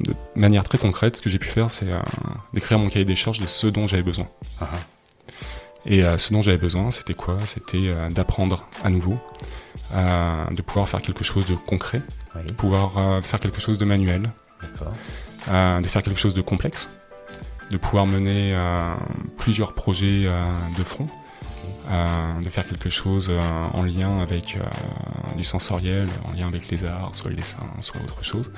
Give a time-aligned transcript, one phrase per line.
[0.00, 1.86] De manière très concrète, ce que j'ai pu faire, c'est
[2.52, 4.28] d'écrire mon cahier des charges de ce dont j'avais besoin.
[4.60, 4.76] Ah ah.
[5.86, 7.38] Et ce dont j'avais besoin, c'était quoi?
[7.46, 9.18] C'était d'apprendre à nouveau,
[9.94, 12.02] de pouvoir faire quelque chose de concret,
[12.46, 14.30] de pouvoir faire quelque chose de manuel,
[15.48, 16.90] de faire quelque chose de complexe,
[17.70, 18.54] de pouvoir mener
[19.38, 20.24] plusieurs projets
[20.76, 21.08] de front,
[22.42, 23.38] de faire quelque chose euh,
[23.72, 28.00] en lien avec euh, du sensoriel, en lien avec les arts, soit le dessin, soit
[28.02, 28.50] autre chose,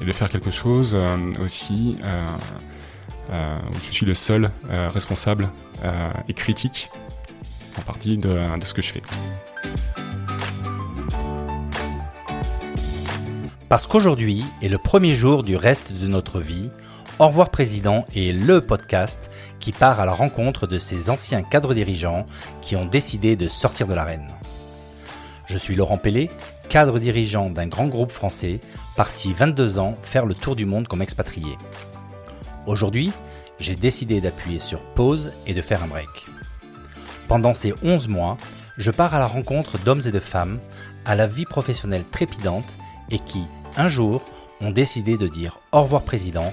[0.00, 1.98] et de faire quelque chose euh, aussi
[3.30, 5.50] où je suis le seul responsable
[6.28, 6.88] et critique
[7.76, 9.02] en partie de, de ce que je fais.
[13.68, 16.70] Parce qu'aujourd'hui est le premier jour du reste de notre vie,
[17.18, 19.28] Au revoir Président est le podcast
[19.58, 22.26] qui part à la rencontre de ces anciens cadres dirigeants
[22.62, 24.28] qui ont décidé de sortir de l'arène.
[25.46, 26.30] Je suis Laurent Pellet,
[26.68, 28.60] cadre dirigeant d'un grand groupe français,
[28.96, 31.58] parti 22 ans faire le tour du monde comme expatrié.
[32.68, 33.10] Aujourd'hui,
[33.58, 36.26] j'ai décidé d'appuyer sur pause et de faire un break.
[37.26, 38.36] Pendant ces 11 mois,
[38.76, 40.60] je pars à la rencontre d'hommes et de femmes
[41.04, 42.78] à la vie professionnelle trépidante
[43.10, 43.42] et qui,
[43.76, 44.22] un jour,
[44.60, 46.52] ont décidé de dire au revoir président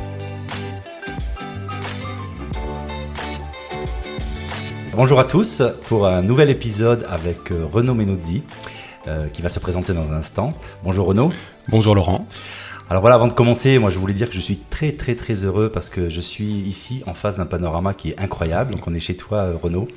[4.93, 8.43] Bonjour à tous pour un nouvel épisode avec euh, Renaud Menozzi
[9.07, 10.51] euh, qui va se présenter dans un instant.
[10.83, 11.31] Bonjour Renaud.
[11.69, 12.27] Bonjour Laurent.
[12.89, 15.45] Alors voilà, avant de commencer, moi je voulais dire que je suis très très très
[15.45, 18.73] heureux parce que je suis ici en face d'un panorama qui est incroyable.
[18.73, 19.87] Donc on est chez toi euh, Renaud.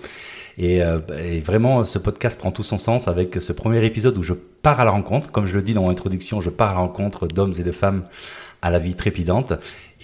[0.58, 4.34] Et, et, vraiment, ce podcast prend tout son sens avec ce premier épisode où je
[4.34, 5.32] pars à la rencontre.
[5.32, 7.72] Comme je le dis dans mon introduction, je pars à la rencontre d'hommes et de
[7.72, 8.04] femmes
[8.62, 9.54] à la vie trépidante.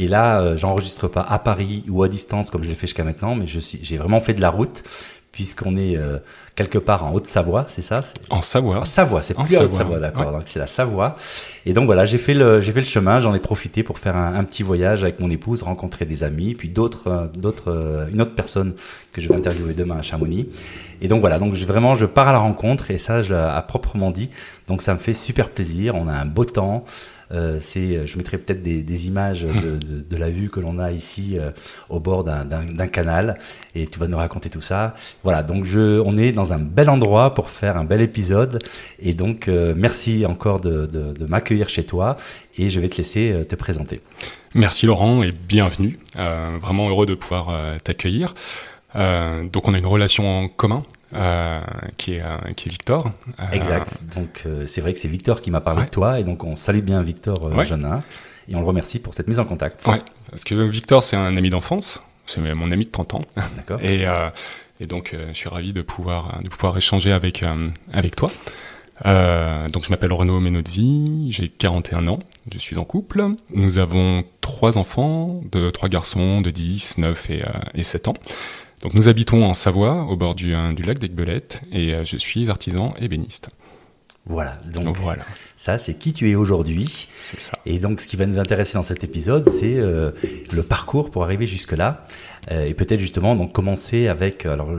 [0.01, 3.05] Et là, euh, j'enregistre pas à Paris ou à distance comme je l'ai fait jusqu'à
[3.05, 4.83] maintenant, mais j'ai vraiment fait de la route
[5.31, 6.19] puisqu'on est euh,
[6.55, 8.79] quelque part en Haute-Savoie, c'est ça En Savoie.
[8.79, 10.33] En Savoie, c'est plus Haute-Savoie, d'accord.
[10.33, 11.17] Donc c'est la Savoie.
[11.67, 14.17] Et donc voilà, j'ai fait le j'ai fait le chemin, j'en ai profité pour faire
[14.17, 18.35] un, petit voyage avec mon épouse, rencontrer des amis, puis d'autres euh, d'autres une autre
[18.35, 18.75] personne
[19.13, 20.49] que je vais interviewer demain à Chamonix.
[21.03, 24.11] Et donc voilà, donc vraiment je pars à la rencontre et ça je l'ai proprement
[24.11, 24.31] dit.
[24.69, 26.85] Donc ça me fait super plaisir, on a un beau temps.
[27.33, 31.51] Euh, c'est, je mettrai peut-être des, images de, la vue que l'on a ici euh,
[31.89, 33.39] au bord d'un canal
[33.75, 34.95] et tu vas nous raconter tout ça.
[35.23, 38.59] Voilà, donc je, on est dans un bel endroit pour faire un bel épisode
[38.99, 42.17] et donc euh, merci encore de, m'accueillir chez toi
[42.59, 44.01] et je vais te laisser te présenter.
[44.55, 45.99] Merci Laurent et bienvenue.
[46.17, 48.35] vraiment heureux de pouvoir t'accueillir.
[48.95, 51.61] donc on a une relation en commun euh,
[51.97, 53.11] qui, est, euh, qui est Victor.
[53.41, 54.01] Euh, exact.
[54.15, 56.83] Donc c'est vrai que c'est Victor qui m'a parlé de toi et donc on salue
[56.83, 57.67] bien Victor ouais.
[58.49, 59.85] et on le remercie pour cette mise en contact.
[59.89, 63.23] Ouais, parce que Victor c'est un ami d'enfance, c'est mon ami de 30 ans.
[63.57, 63.81] D'accord.
[63.83, 64.07] Et,
[64.81, 67.45] et donc je suis ravi de pouvoir, de pouvoir échanger avec,
[67.93, 68.31] avec toi.
[69.05, 72.19] donc je m'appelle Renaud Menozzi, j'ai 41 ans,
[72.51, 73.25] je suis en couple.
[73.53, 78.15] Nous avons trois enfants, de trois garçons de 10, 9 et, et 7 ans.
[78.83, 82.49] Donc nous habitons en Savoie, au bord du, du lac d'Aigbelette, et euh, je suis
[82.49, 83.51] artisan ébéniste.
[84.27, 85.23] Voilà, donc, voilà.
[85.61, 87.07] Ça c'est qui tu es aujourd'hui.
[87.21, 87.59] C'est ça.
[87.67, 90.11] Et donc ce qui va nous intéresser dans cet épisode, c'est euh,
[90.51, 92.03] le parcours pour arriver jusque-là.
[92.51, 94.71] Euh, et peut-être justement donc commencer avec, alors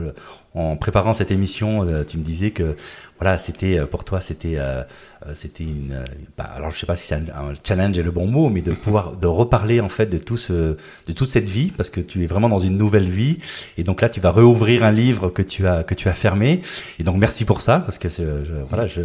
[0.54, 2.74] en préparant cette émission, tu me disais que
[3.22, 4.82] voilà, c'était euh, pour toi, c'était euh,
[5.28, 6.02] euh, c'était une.
[6.36, 8.72] Bah, alors je sais pas si c'est un, challenge est le bon mot, mais de
[8.84, 10.76] pouvoir de reparler en fait de tout ce
[11.06, 13.38] de toute cette vie parce que tu es vraiment dans une nouvelle vie
[13.78, 16.62] et donc là tu vas réouvrir un livre que tu as que tu as fermé
[16.98, 18.08] et donc merci pour ça parce que
[18.68, 19.02] voilà je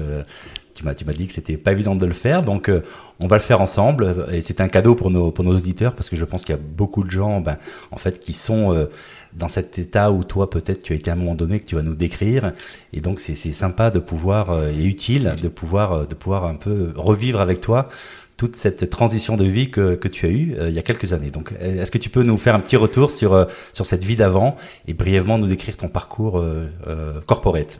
[0.77, 2.71] tu m'as, tu m'as dit que c'était pas évident de le faire, donc
[3.19, 4.27] on va le faire ensemble.
[4.31, 6.57] Et c'est un cadeau pour nos, pour nos auditeurs parce que je pense qu'il y
[6.57, 7.57] a beaucoup de gens, ben,
[7.91, 8.87] en fait, qui sont
[9.37, 11.75] dans cet état où toi peut-être tu as été à un moment donné que tu
[11.75, 12.53] vas nous décrire
[12.93, 16.55] et donc c'est sympa de pouvoir euh, et utile de pouvoir euh, de pouvoir un
[16.55, 17.89] peu revivre avec toi
[18.37, 21.13] toute cette transition de vie que, que tu as eue euh, il y a quelques
[21.13, 21.29] années.
[21.29, 24.55] Donc, est-ce que tu peux nous faire un petit retour sur, sur cette vie d'avant
[24.87, 26.43] et brièvement nous décrire ton parcours
[27.25, 27.79] corporate?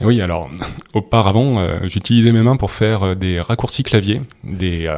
[0.00, 0.50] Oui, alors,
[0.94, 4.92] auparavant, j'utilisais mes mains pour faire des raccourcis clavier, des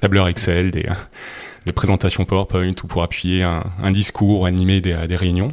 [0.00, 0.86] tableurs Excel, des,
[1.66, 5.48] des présentations PowerPoint ou pour appuyer un, un discours, animer des, des réunions.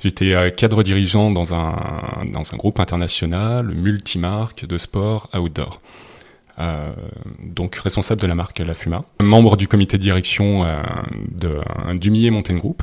[0.00, 1.76] J'étais euh, cadre dirigeant dans un,
[2.32, 5.80] dans un groupe international multimarque de sport outdoor.
[6.58, 6.92] Euh,
[7.40, 10.82] donc responsable de la marque La Fuma, membre du comité de direction euh,
[11.30, 11.60] de,
[11.96, 12.82] du Millet Mountain Group,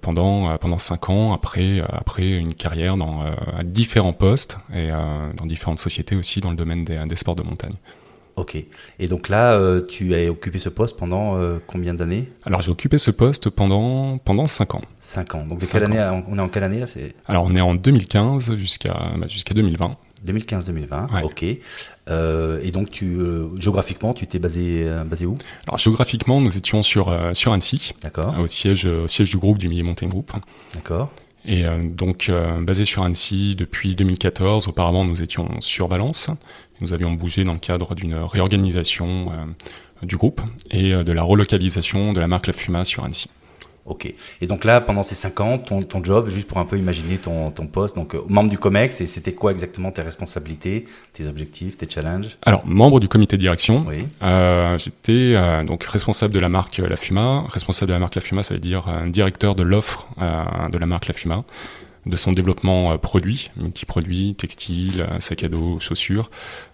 [0.00, 3.24] pendant pendant cinq ans après après une carrière dans
[3.62, 7.76] différents postes et dans différentes sociétés aussi dans le domaine des, des sports de montagne.
[8.38, 8.56] Ok.
[9.00, 12.28] Et donc là, euh, tu as occupé ce poste pendant euh, combien d'années?
[12.46, 14.80] Alors j'ai occupé ce poste pendant, pendant 5 ans.
[15.00, 15.44] 5 ans.
[15.44, 16.86] Donc quelle année, on est en quelle année là?
[17.26, 19.96] Alors on est en 2015 jusqu'à bah, jusqu'à 2020.
[20.26, 21.44] 2015-2020, ok.
[22.10, 23.18] Euh, et donc, tu,
[23.56, 25.36] géographiquement, tu t'es basé, basé où?
[25.66, 27.94] Alors, géographiquement, nous étions sur, sur Annecy,
[28.38, 30.32] au siège, au siège du groupe, du Millier Group.
[30.74, 31.10] D'accord.
[31.44, 32.30] Et donc,
[32.60, 34.68] basé sur Annecy depuis 2014.
[34.68, 36.30] Auparavant, nous étions sur Valence.
[36.80, 41.22] Nous avions bougé dans le cadre d'une réorganisation euh, du groupe et euh, de la
[41.22, 43.28] relocalisation de la marque La Fuma sur Annecy.
[43.88, 44.12] Ok.
[44.40, 47.18] Et donc là, pendant ces 5 ans, ton, ton job, juste pour un peu imaginer
[47.18, 51.26] ton, ton poste, donc euh, membre du COMEX, et c'était quoi exactement tes responsabilités, tes
[51.26, 52.38] objectifs, tes challenges?
[52.42, 54.06] Alors, membre du comité de direction, oui.
[54.78, 57.44] j'étais donc responsable de la marque La Fuma.
[57.48, 61.06] Responsable de la marque La Fuma, ça veut dire directeur de l'offre de la marque
[61.06, 61.44] La Fuma
[62.08, 66.30] de son développement euh, produit, multi-produits, textiles, euh, sac à dos, chaussures,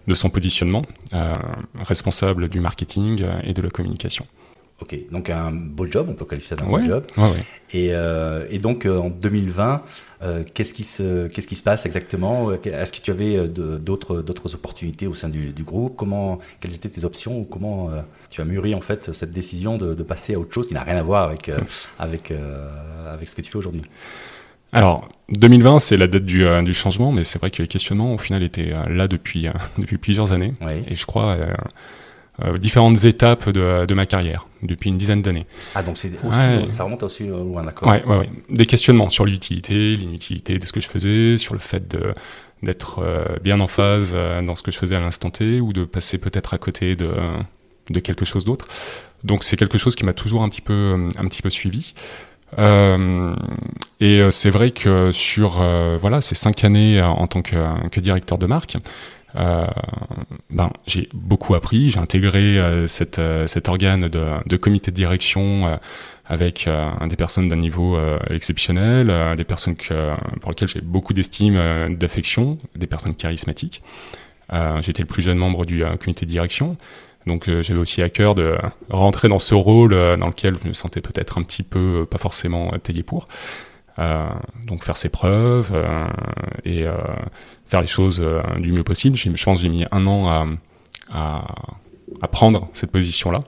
[0.07, 0.83] de son positionnement,
[1.13, 1.33] euh,
[1.81, 4.25] responsable du marketing et de la communication.
[4.81, 7.05] Ok, donc un beau job, on peut qualifier ça d'un beau job.
[7.17, 7.29] Ouais,
[7.73, 7.93] et,
[8.49, 9.83] et, donc en 2020,
[10.53, 12.51] qu'est-ce qui se qu'est-ce qui se passe exactement?
[12.51, 15.95] Est-ce que tu avais d'autres d'autres opportunités au sein du, du, groupe?
[15.95, 17.39] Comment quelles étaient tes options?
[17.39, 17.89] Ou comment
[18.29, 20.83] tu as mûri en fait cette décision de, de passer à autre chose qui n'a
[20.83, 21.49] rien à voir avec
[21.97, 22.33] avec
[23.07, 23.83] avec ce que tu fais aujourd'hui?
[24.75, 28.13] Alors, 2020, c'est la date du, euh, du changement, mais c'est vrai que les questionnements,
[28.13, 30.51] au final, étaient euh, là depuis, euh, depuis plusieurs années.
[30.87, 31.37] Et je crois
[32.57, 35.45] différentes étapes de, de, ma carrière, depuis une dizaine d'années.
[35.73, 36.11] Ah, donc c'est
[36.69, 40.81] ça remonte aussi loin, d'accord ouais, ouais, Des questionnements sur l'utilité, l'inutilité de ce que
[40.81, 42.13] je faisais, sur le fait de
[42.63, 43.03] d'être
[43.43, 46.53] bien en phase dans ce que je faisais à l'instant T, ou de passer peut-être
[46.53, 47.11] à côté de,
[47.89, 48.67] de quelque chose d'autre.
[49.23, 51.93] Donc c'est quelque chose qui m'a toujours un petit peu, un petit peu suivi.
[52.57, 53.35] Euh,
[53.99, 57.99] et euh, c'est vrai que sur euh, voilà ces cinq années en tant que, que
[57.99, 58.79] directeur de marque, euh,
[59.35, 61.91] ben, j'ai beaucoup appris.
[61.91, 65.79] J'ai intégré euh, cette, cet organe de, de, comité de direction
[66.27, 66.67] avec
[67.07, 67.99] des personnes d'un niveau
[68.29, 73.83] exceptionnel, des personnes pour lesquelles j'ai beaucoup d'estime, d'affection, des personnes charismatiques.
[74.81, 76.77] J'étais le plus jeune membre du comité de direction.
[77.27, 78.57] Donc euh, j'avais aussi à cœur de
[78.89, 82.05] rentrer dans ce rôle euh, dans lequel je me sentais peut-être un petit peu euh,
[82.05, 83.27] pas forcément taillé pour.
[83.97, 85.71] Donc faire ses preuves
[86.65, 86.85] et
[87.67, 88.25] faire les choses
[88.59, 89.15] du mieux possible.
[89.15, 90.47] Je pense que j'ai mis un an à,
[91.11, 91.45] à,
[92.21, 93.39] à prendre cette position-là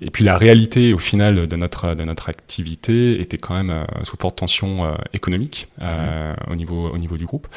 [0.00, 3.84] et puis la réalité au final de notre de notre activité était quand même euh,
[4.04, 6.52] sous forte tension euh, économique euh, mhm.
[6.52, 7.48] au niveau au niveau du groupe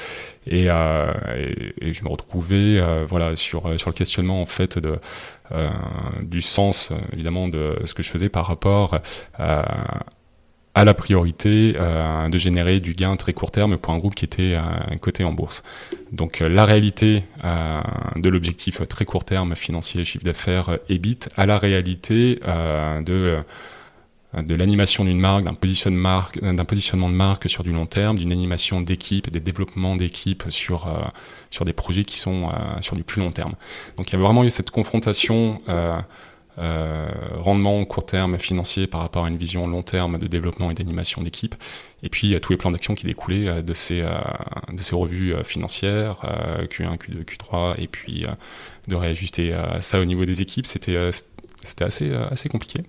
[0.47, 4.97] et, et, je me retrouvais voilà sur sur le questionnement en fait de
[6.21, 8.99] du sens évidemment de ce que je faisais par rapport
[9.37, 9.99] à
[10.75, 14.25] à la priorité euh, de générer du gain très court terme pour un groupe qui
[14.25, 15.63] était euh, coté en bourse.
[16.11, 17.23] Donc euh, la réalité
[18.15, 22.39] de l'objectif très court terme financier, chiffre d'affaires, EBIT, à la réalité
[23.05, 23.39] de
[24.37, 29.27] de l'animation d'une marque, d'un positionnement, de marque sur du long terme, d'une animation d'équipe,
[29.31, 30.87] des développements d'équipe sur,
[31.49, 33.55] sur des projets qui sont sur du plus long terme.
[33.97, 35.97] Donc il y a vraiment eu cette confrontation euh,
[36.59, 41.21] rendement court terme financier par rapport à une vision long terme de développement et d'animation
[41.21, 41.55] d'équipe,
[42.03, 44.09] et puis tous les plans d'action qui découlaient euh, de ces, euh,
[44.71, 46.21] de ces revues financières,
[46.69, 48.25] Q1, Q2, Q3, et puis
[48.87, 51.11] de réajuster ça au niveau des équipes, c'était
[51.63, 52.83] c'était assez, assez compliqué.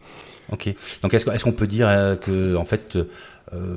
[0.52, 0.72] Ok.
[1.02, 1.88] Donc est-ce qu'on peut dire
[2.20, 2.98] que en fait
[3.52, 3.76] euh,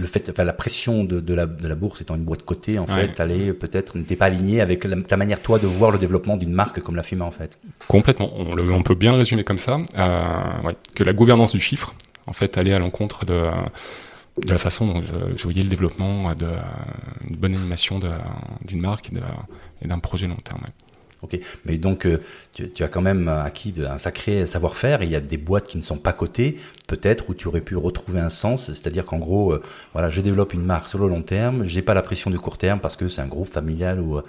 [0.00, 2.78] le fait, enfin, la pression de, de, la, de, la, bourse étant une boîte cotée,
[2.78, 6.36] en fait, allait peut-être n'était pas alignée avec ta manière toi de voir le développement
[6.36, 7.58] d'une marque comme la FIMA en fait.
[7.86, 8.30] Complètement.
[8.36, 9.78] On, on peut bien le résumer comme ça.
[9.98, 11.94] Euh, ouais, que la gouvernance du chiffre,
[12.26, 13.48] en fait, allait à l'encontre de
[14.42, 16.48] de la façon dont je, je voyais le développement de
[17.30, 18.00] une bonne animation
[18.64, 19.10] d'une marque
[19.82, 20.62] et d'un projet long terme.
[21.24, 22.20] Ok, mais donc euh,
[22.52, 25.02] tu, as quand même acquis un sacré savoir-faire.
[25.02, 27.76] Il y a des boîtes qui ne sont pas cotées, peut-être où tu aurais pu
[27.76, 29.62] retrouver un sens, c'est-à-dire qu'en gros, euh,
[29.94, 32.58] voilà, je développe une marque sur le long terme, j'ai pas la pression du court
[32.58, 34.20] terme parce que c'est un groupe familial ou,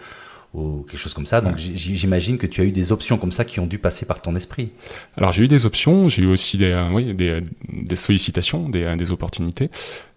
[0.54, 1.42] ou quelque chose comme ça.
[1.42, 4.22] Donc j'imagine que tu as eu des options comme ça qui ont dû passer par
[4.22, 4.70] ton esprit.
[5.18, 7.42] Alors j'ai eu des options, j'ai eu aussi des, euh, oui, des,
[7.74, 9.70] des sollicitations, des, des opportunités,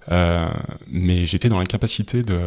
[0.09, 2.39] mais j'étais dans l'incapacité de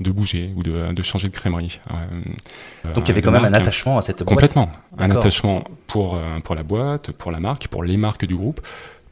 [0.00, 1.80] de bouger ou de, de changer de crémerie.
[1.90, 4.70] Euh, Donc il y avait quand même un attachement à cette boîte Complètement.
[4.98, 8.60] Un attachement pour, euh, pour la boîte, pour la marque, pour les marques du groupe,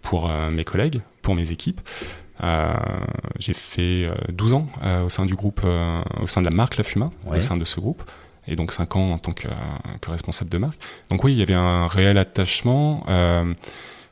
[0.03, 1.81] pour euh, mes collègues, pour mes équipes.
[3.39, 4.67] j'ai fait 12 ans
[5.05, 5.63] au sein du groupe,
[6.21, 8.03] au sein de la marque La Fuma, au sein de ce groupe,
[8.47, 9.49] et donc 5 ans en tant que,
[10.03, 10.79] que, responsable de marque.
[11.11, 13.07] Donc oui, il y avait un réel attachement.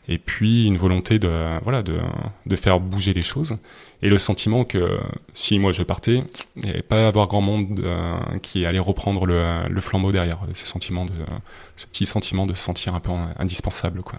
[0.09, 1.99] et puis une volonté de, voilà, de,
[2.47, 3.57] de, faire bouger les choses,
[4.03, 4.99] et le sentiment que
[5.33, 6.25] si moi je partais,
[6.57, 10.67] il n'y allait pas avoir grand monde euh, qui allait reprendre le, flambeau derrière, ce,
[10.67, 11.13] sentiment de,
[11.77, 14.03] ce petit sentiment de se sentir un peu indispensable.
[14.03, 14.19] Quoi.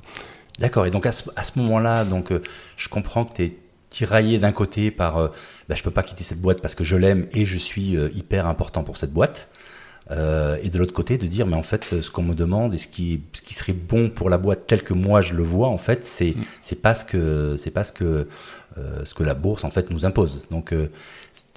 [0.60, 2.42] D'accord, et donc à ce, à ce moment-là, donc, euh,
[2.78, 3.58] je comprends que tu es
[3.90, 5.28] tiraillé d'un côté par euh,
[5.68, 8.48] bah, je peux pas quitter cette boîte parce que je l'aime et je suis hyper
[8.48, 9.50] important pour cette boîte.
[10.12, 12.78] Euh, et de l'autre côté, de dire, mais en fait, ce qu'on me demande et
[12.78, 15.70] ce qui, ce qui serait bon pour la boîte tel que moi je le vois,
[15.70, 16.44] en fait, c'est mm.
[16.62, 18.28] c'est pas ce que c'est pas ce que
[18.78, 20.44] euh, ce que la bourse en fait nous impose.
[20.52, 20.90] Donc euh,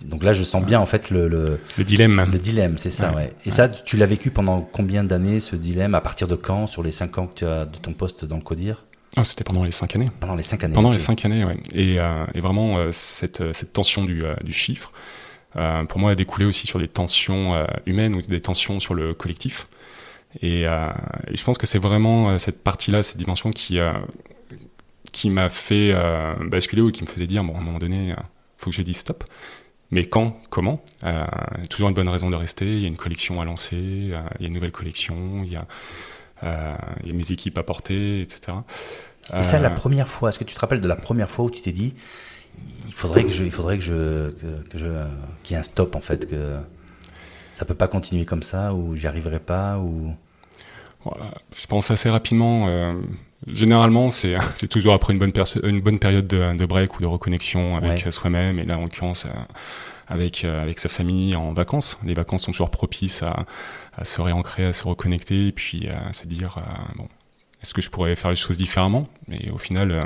[0.04, 2.28] donc là, je sens bien en fait le le, le dilemme.
[2.30, 3.12] Le dilemme, c'est ça.
[3.12, 3.32] Ouais.
[3.46, 5.94] Et ça, tu l'as vécu pendant combien d'années ce dilemme?
[5.94, 6.66] À partir de quand?
[6.66, 8.84] Sur les 5 ans que tu as de ton poste dans le CODIR?
[9.18, 10.08] Oh, C'était pendant les 5 années.
[10.20, 10.74] Pendant les 5 années.
[10.74, 11.54] Pendant les 5 années, oui.
[11.72, 11.96] Et,
[12.34, 14.92] et vraiment, cette, cette tension du, du chiffre,
[15.56, 18.94] euh, pour moi, a découlé aussi sur des tensions euh, humaines ou des tensions sur
[18.94, 19.68] le collectif.
[20.42, 20.88] Et, euh,
[21.28, 23.78] et je pense que c'est vraiment cette partie-là, cette dimension qui,
[25.12, 25.94] qui m'a fait
[26.44, 28.16] basculer ou qui me faisait dire, bon, à un moment donné, il
[28.58, 29.24] faut que je dise stop.
[29.90, 30.84] Mais quand, comment
[31.70, 32.66] Toujours une bonne raison de rester.
[32.66, 35.56] Il y a une collection à lancer, il y a une nouvelle collection, il y
[35.56, 35.66] a,
[36.42, 38.58] euh, il y a mes équipes à porter, etc.
[39.36, 41.50] Et ça, la première fois, est-ce que tu te rappelles de la première fois où
[41.50, 41.94] tu t'es dit,
[42.86, 44.30] il faudrait que je, il faudrait que je,
[44.70, 44.86] que, je,
[45.42, 46.56] qu'il y ait un stop en fait, que
[47.54, 50.14] ça peut pas continuer comme ça ou j'y arriverai pas ou.
[51.54, 52.68] Je pense assez rapidement.
[52.68, 52.94] Euh,
[53.46, 55.32] généralement, c'est, c'est toujours après une bonne,
[55.62, 59.24] une bonne période de, de, break ou de reconnexion avec soi-même, et là, en l'occurrence,
[59.24, 59.28] euh,
[60.08, 61.98] avec, euh, avec sa famille en vacances.
[62.04, 63.46] Les vacances sont toujours propices à,
[63.96, 66.58] à se réancrer, à se reconnecter, et puis à se dire
[66.96, 67.08] bon,
[67.66, 70.00] est-ce que je pourrais faire les choses différemment Mais au final,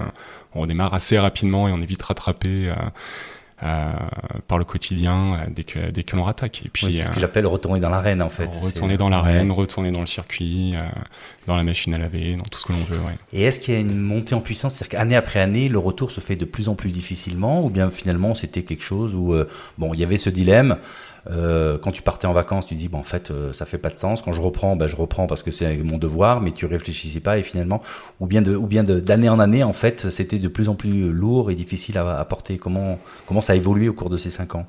[0.54, 2.74] on démarre assez rapidement et on est vite rattrapé euh,
[3.62, 3.92] euh,
[4.48, 6.62] par le quotidien euh, dès que, dès que l'on rattaque.
[6.64, 8.48] Et puis, c'est ce que j'appelle retourner dans l'arène en fait.
[8.60, 10.74] Retourner dans l'arène, retourner dans le circuit,
[11.46, 12.98] dans la machine à laver, dans tout ce que l'on veut.
[13.32, 14.74] Et est-ce qu'il y a une montée en puissance?
[14.74, 17.90] C'est-à-dire qu'année après année, le retour se fait de plus en plus difficilement ou bien
[17.90, 19.34] finalement c'était quelque chose où,
[19.78, 20.78] bon, il y avait ce dilemme
[21.28, 23.90] euh, quand tu partais en vacances, tu dis bon en fait euh, ça fait pas
[23.90, 24.22] de sens.
[24.22, 27.38] Quand je reprends, ben, je reprends parce que c'est mon devoir, mais tu réfléchissais pas
[27.38, 27.82] et finalement
[28.20, 31.10] ou bien de ou bien d'année en année en fait c'était de plus en plus
[31.10, 32.56] lourd et difficile à, porter.
[32.56, 34.66] Comment comment ça a évolué au cours de ces cinq ans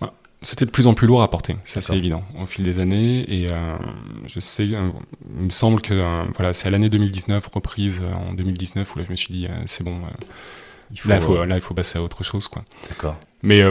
[0.00, 2.78] bah, C'était de plus en plus lourd à porter, c'est assez évident au fil des
[2.78, 3.76] années et euh,
[4.26, 4.78] je sais, il
[5.38, 5.94] me semble que
[6.34, 9.84] voilà c'est à l'année 2019 reprise en 2019 où là je me suis dit c'est
[9.84, 10.00] bon.
[10.92, 12.64] Il faut, là, il faut, là, il faut passer à autre chose, quoi.
[12.88, 13.16] D'accord.
[13.44, 13.62] Mais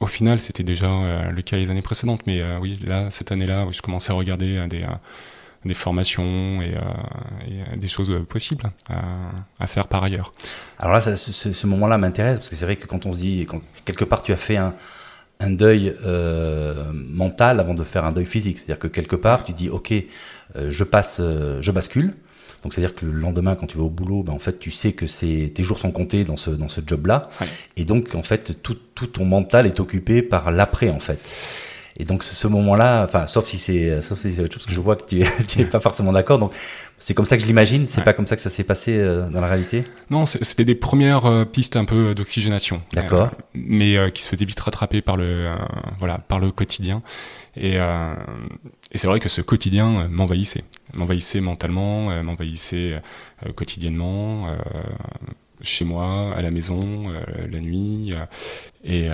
[0.00, 3.32] au final, c'était déjà euh, le cas les années précédentes, mais euh, oui, là, cette
[3.32, 4.66] année-là, je commençais à regarder euh,
[5.64, 6.74] des, formations et,
[7.76, 8.70] des choses possibles
[9.58, 10.32] à, faire par ailleurs.
[10.78, 13.46] Alors là, ce, moment-là m'intéresse parce que c'est vrai que quand on se dit,
[13.84, 15.94] quelque part, tu as fait un deuil
[16.92, 19.92] mental avant de faire un deuil physique, c'est-à-dire que quelque part, tu dis, ok,
[20.56, 22.14] je passe, je bascule.
[22.62, 24.92] Donc c'est-à-dire que le lendemain, quand tu vas au boulot, ben, en fait, tu sais
[24.92, 27.28] que tes jours sont comptés dans ce dans ce job-là,
[27.76, 31.20] et donc en fait, tout, tout ton mental est occupé par l'après, en fait.
[32.00, 34.72] Et donc ce, moment-là, enfin, sauf si c'est, sauf si c'est autre chose, parce que
[34.72, 36.38] je vois que tu, tu es pas forcément d'accord.
[36.38, 36.52] Donc
[36.96, 37.88] c'est comme ça que je l'imagine?
[37.88, 39.80] C'est pas comme ça que ça s'est passé euh, dans la réalité?
[40.08, 42.82] Non, c'était des premières euh, pistes un peu d'oxygénation.
[42.92, 43.24] D'accord.
[43.24, 45.50] Euh, mais qui se faisaient vite rattraper par le,
[45.98, 47.02] voilà, par le quotidien.
[47.58, 53.02] Et, et c'est vrai que ce quotidien m'envahissait, m'envahissait mentalement, m'envahissait
[53.56, 54.56] quotidiennement
[55.60, 57.12] chez moi, à la maison,
[57.50, 58.12] la nuit.
[58.84, 59.08] et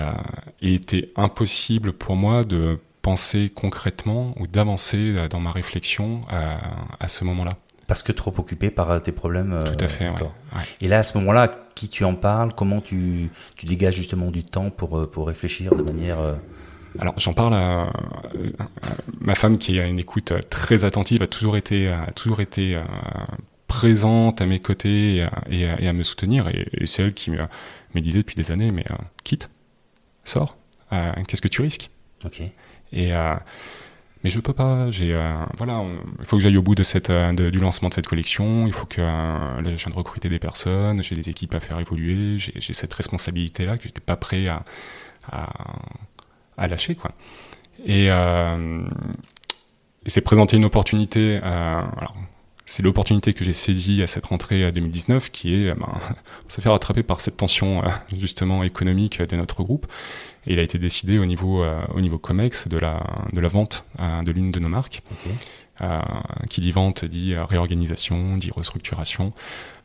[0.61, 7.23] il était impossible pour moi de penser concrètement ou d'avancer dans ma réflexion à ce
[7.23, 7.57] moment-là.
[7.87, 9.53] Parce que trop occupé par euh, tes problèmes.
[9.53, 10.09] Euh, Tout à fait.
[10.81, 12.53] Et là, à ce moment-là, qui tu en parles?
[12.55, 16.17] Comment tu, tu, dégages justement du temps pour, euh, pour réfléchir de manière.
[16.99, 17.91] Alors, j'en parle à,
[19.19, 22.79] ma femme qui a une écoute très attentive, a toujours été, a toujours été
[23.67, 26.47] présente à mes côtés et, à, me soutenir.
[26.47, 27.39] Et, c'est elle qui me,
[27.93, 28.85] me, disait depuis des années Mais
[29.23, 29.49] quitte,
[30.23, 30.57] sors,
[31.27, 31.89] qu'est-ce que tu risques?
[32.23, 32.41] Ok.
[32.93, 33.13] Et
[34.25, 34.89] mais je peux pas.
[34.89, 35.83] J'ai euh, voilà,
[36.19, 38.65] il faut que j'aille au bout de cette euh, du lancement de cette collection.
[38.65, 41.59] Il faut que euh, là, je viens de recruter des personnes, j'ai des équipes à
[41.59, 44.65] faire évoluer, j'ai cette responsabilité là que j'étais pas prêt à,
[45.31, 45.47] à,
[46.57, 47.11] lâcher quoi.
[47.85, 48.09] Et,
[50.07, 51.37] c'est présenter une opportunité.
[51.37, 52.15] alors,
[52.67, 55.93] c'est l'opportunité que j'ai saisie à cette rentrée 2019 qui est ben,
[56.47, 57.83] se faire attraper par cette tension
[58.15, 59.87] justement économique de notre groupe
[60.47, 63.47] et il a été décidé au niveau, euh, au niveau COMEX de la, de la
[63.47, 65.01] vente euh, de l'une de nos marques.
[65.81, 65.99] Euh,
[66.49, 69.31] qui dit vente dit réorganisation, dit restructuration.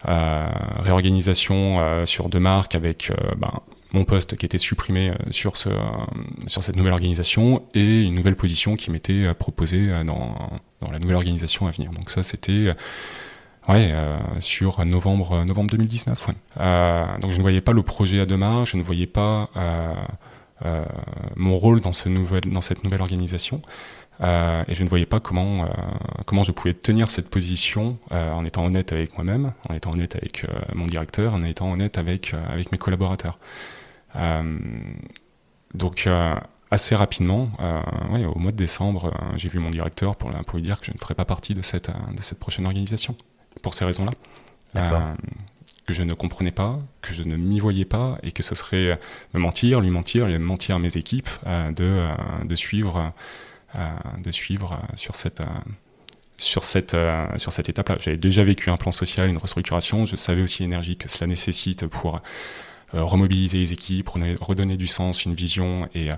[0.05, 3.50] réorganisation sur deux marques avec ben,
[3.92, 5.68] mon poste qui était supprimé sur, ce,
[6.47, 10.35] sur cette nouvelle organisation et une nouvelle position qui m'était proposée dans,
[10.90, 11.90] la nouvelle organisation à venir.
[11.90, 12.75] Donc ça, c'était
[13.68, 13.94] Ouais,
[14.40, 16.26] sur novembre, novembre 2019.
[17.20, 19.50] donc je ne voyais pas le projet à demain, je ne voyais pas
[21.37, 23.61] mon rôle dans cette nouvelle organisation.
[24.23, 25.69] Euh, et je ne voyais pas comment, euh,
[26.27, 30.17] comment je pouvais tenir cette position euh, en étant honnête avec moi-même, en étant honnête
[30.17, 33.39] avec mon directeur, en étant honnête avec, avec mes collaborateurs.
[35.75, 36.09] donc
[36.73, 37.50] assez rapidement,
[38.12, 40.93] ouais, au mois de décembre, j'ai vu mon directeur pour, pour lui dire que je
[40.93, 43.17] ne ferais pas partie de cette, de cette prochaine organisation,
[43.62, 45.15] pour ces raisons-là.
[45.87, 48.99] que je ne comprenais pas, que je ne m'y voyais pas, et que ce serait
[49.35, 52.07] me mentir, lui mentir, lui mentir à mes équipes, de,
[52.45, 53.12] de suivre
[54.19, 55.45] de suivre euh, sur cette, euh,
[56.39, 57.97] sur cette, euh, sur cette étape-là.
[58.00, 61.87] J'avais déjà vécu un plan social, une restructuration, je savais aussi l'énergie que cela nécessite
[61.87, 62.21] pour
[62.93, 66.09] remobiliser les équipes, redonner du sens, une vision et,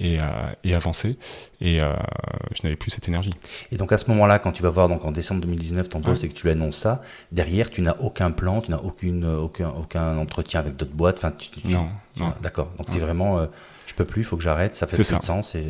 [0.00, 0.18] et,
[0.64, 1.18] et avancer.
[1.60, 3.34] Et je n'avais plus cette énergie.
[3.70, 6.24] Et donc à ce moment-là, quand tu vas voir donc en décembre 2019 ton poste
[6.24, 9.68] et que tu lui annonces ça, derrière tu n'as aucun plan, tu n'as aucune, aucun,
[9.68, 11.18] aucun entretien avec d'autres boîtes.
[11.18, 11.34] Enfin,
[11.66, 12.32] non, non.
[12.40, 12.70] D'accord.
[12.78, 13.46] Donc c'est vraiment
[13.90, 15.56] je peux plus, il faut que j'arrête, ça fait plus de sens.
[15.56, 15.66] Et,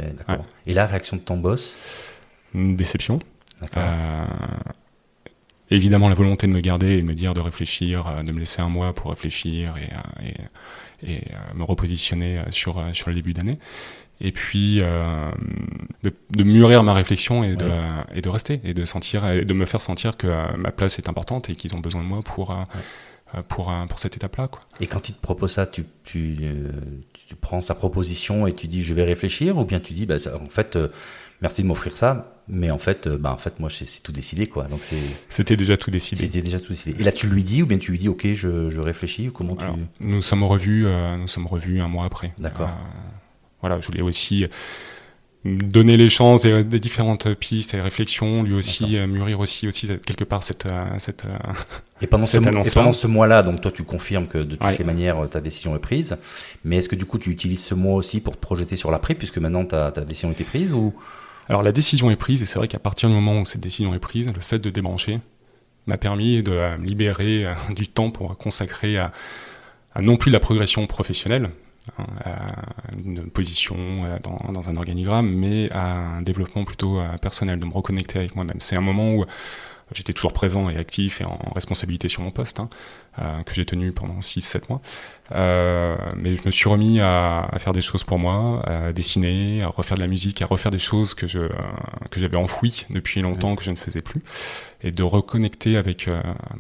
[0.67, 1.79] et la réaction de ton boss
[2.55, 3.19] Une déception.
[3.77, 4.25] Euh,
[5.71, 8.41] évidemment, la volonté de me garder et de me dire de réfléchir, euh, de me
[8.41, 9.91] laisser un mois pour réfléchir et,
[10.27, 11.23] euh, et,
[11.55, 13.59] me repositionner sur, sur le début d'année.
[14.21, 17.71] Et puis de, mûrir ma réflexion et de,
[18.15, 20.27] et de rester et de sentir et de me faire sentir que
[20.59, 22.55] ma place est importante et qu'ils ont besoin de moi pour
[23.49, 24.51] pour, pour cette étape-là.
[24.81, 26.39] Et quand il te propose ça, tu, tu,
[27.29, 30.17] tu prends sa proposition et tu dis je vais réfléchir ou bien tu dis bah,
[30.41, 30.89] en fait euh,
[31.41, 34.47] merci de m'offrir ça mais en fait euh, bah, en fait moi c'est tout décidé
[34.47, 34.65] quoi.
[34.65, 34.97] Donc c'est
[35.29, 36.25] c'était déjà tout décidé.
[36.25, 37.01] C'était déjà tout décidé.
[37.01, 39.33] Et là tu lui dis ou bien tu lui dis ok je, je réfléchis ou
[39.33, 39.65] comment tu
[40.01, 42.35] nous sommes revus euh, nous sommes revus un mois après.
[42.39, 42.71] D'accord.
[43.61, 44.47] Voilà je voulais aussi
[45.45, 50.25] donner les chances des, différentes pistes et réflexions, lui aussi euh, mûrir aussi, aussi quelque
[50.25, 51.53] part cette, euh, cette euh,
[52.03, 54.85] et pendant ce, et pendant ce mois-là, donc toi tu confirmes que de toutes les
[54.85, 56.19] manières ta décision est prise,
[56.65, 59.15] mais est-ce que du coup tu utilises ce mois aussi pour te projeter sur l'après
[59.15, 60.95] puisque maintenant ta, ta décision a été prise ou?
[61.49, 63.95] Alors la décision est prise et c'est vrai qu'à partir du moment où cette décision
[63.95, 65.19] est prise, le fait de débrancher
[65.87, 69.11] m'a permis de me libérer du temps pour consacrer à,
[69.95, 71.51] à non plus la progression professionnelle,
[72.93, 77.67] une position euh, dans, dans, un organigramme, mais à un développement plutôt euh, personnel, de
[77.67, 78.61] me reconnecter avec moi-même.
[78.61, 79.25] C'est un moment où
[79.93, 82.69] j'étais toujours présent et actif et en responsabilité sur mon poste, hein,
[83.19, 84.81] euh, que j'ai tenu pendant 6-7 mois.
[85.33, 89.63] Euh, mais je me suis remis à, à, faire des choses pour moi, à dessiner,
[89.63, 91.41] à refaire de la musique, à refaire des choses que, je,
[92.11, 94.23] que j'avais enfouies depuis longtemps, que je ne faisais plus,
[94.83, 96.09] et de reconnecter avec,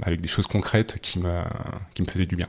[0.02, 1.40] avec des choses concrètes qui me,
[1.94, 2.48] qui me faisaient du bien.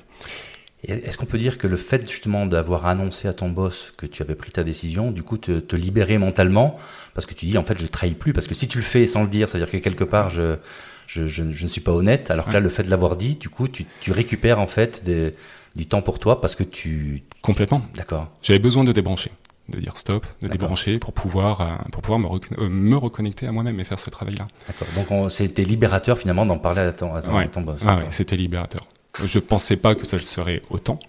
[0.84, 4.24] Est-ce qu'on peut dire que le fait justement d'avoir annoncé à ton boss que tu
[4.24, 6.78] avais pris ta décision, du coup te, te libérer mentalement,
[7.14, 9.06] parce que tu dis en fait je trahis plus, parce que si tu le fais
[9.06, 10.58] sans le dire, c'est-à-dire que quelque part je,
[11.06, 13.50] je, je, ne suis pas honnête, alors que là le fait de l'avoir dit, du
[13.50, 15.36] coup tu, tu récupères en fait des,
[15.76, 17.24] du temps pour toi parce que tu...
[17.44, 17.84] Complètement.
[17.96, 18.30] D'accord.
[18.42, 19.32] J'avais besoin de débrancher,
[19.70, 23.52] de dire stop, de débrancher pour pouvoir, euh, pour pouvoir me, euh, me reconnecter à
[23.52, 24.48] moi-même et faire ce travail-là.
[24.66, 24.88] D'accord.
[24.96, 27.82] Donc c'était libérateur finalement d'en parler à ton, à ton, boss.
[27.86, 28.88] Ah ouais, c'était libérateur.
[29.24, 31.00] Je pensais pas que ça le serait autant.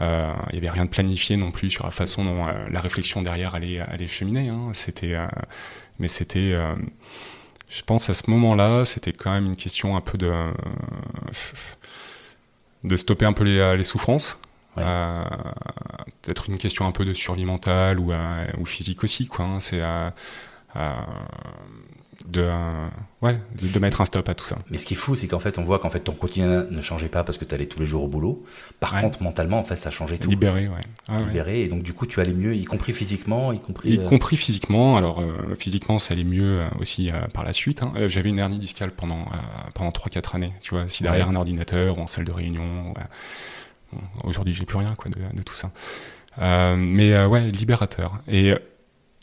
[0.00, 2.80] Euh, il n'y avait rien de planifié non plus sur la façon dont euh, la
[2.80, 4.48] réflexion derrière allait, allait cheminer.
[4.48, 4.70] Hein.
[4.72, 5.26] C'était, euh,
[5.98, 6.54] mais c'était,
[7.68, 10.32] je pense à ce moment-là, c'était quand même une question un peu de,
[12.84, 14.38] de stopper un peu les, les souffrances.
[14.76, 18.12] Peut-être une question un peu de survie mentale ou,
[18.58, 19.26] ou physique aussi.
[19.26, 19.60] Quoi, hein.
[19.60, 19.82] C'est
[22.28, 22.46] de,
[23.22, 24.58] ouais, de, mettre un stop à tout ça.
[24.70, 26.80] Mais ce qui est fou, c'est qu'en fait, on voit qu'en fait, ton quotidien ne
[26.82, 28.44] changeait pas parce que tu allais tous les jours au boulot.
[28.80, 30.28] Par contre, mentalement, en fait, ça changeait tout.
[30.28, 30.80] Libéré, ouais.
[31.08, 33.90] Ah, Libéré, et donc du coup, tu allais mieux, y compris physiquement, y compris.
[33.90, 34.98] Y euh, compris physiquement.
[34.98, 37.82] Alors, euh, physiquement, ça allait mieux euh, aussi par la suite.
[37.82, 37.92] Hein.
[38.08, 39.24] J'avais une hernie discale pendant,
[39.74, 42.92] pendant 3-4 années, tu vois, si derrière un ordinateur ou en salle de réunion.
[44.24, 45.70] Aujourd'hui, j'ai plus rien quoi, de, de tout ça.
[46.76, 48.20] mais ouais, libérateur.
[48.28, 48.54] Et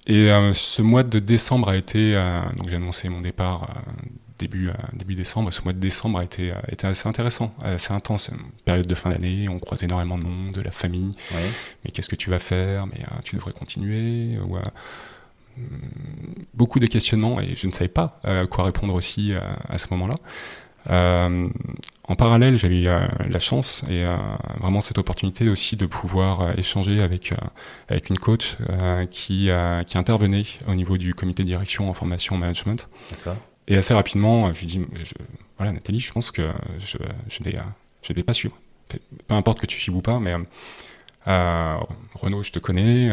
[0.08, 3.92] et euh, ce mois de décembre a été, euh, donc j'ai annoncé mon départ euh,
[4.38, 8.30] début, début décembre, ce mois de décembre a été, été assez intéressant, assez intense.
[8.30, 11.16] Une période de fin d'année, on croise énormément de monde, de la famille.
[11.34, 12.86] Mais qu'est-ce que tu vas faire?
[12.86, 14.38] Mais tu devrais continuer?
[14.40, 14.58] Ou,
[16.54, 18.20] Beaucoup de questionnements et je ne savais pas
[18.52, 19.32] quoi répondre aussi
[19.70, 20.16] à ce moment-là.
[20.90, 21.50] Euh,
[22.08, 24.16] en parallèle, j'avais eu euh, la chance et euh,
[24.60, 27.34] vraiment cette opportunité aussi de pouvoir échanger avec,
[27.90, 28.58] avec une coach
[29.12, 29.50] qui,
[29.88, 32.88] qui intervenait au niveau du comité de direction en formation management.
[33.68, 34.82] Et assez rapidement, je lui dis
[35.58, 37.58] Voilà, Nathalie, je pense que je ne vais,
[38.02, 38.56] je vais pas suivre.
[39.28, 40.36] Peu importe que tu suives ou pas, mais
[41.26, 43.10] Renaud, je te connais,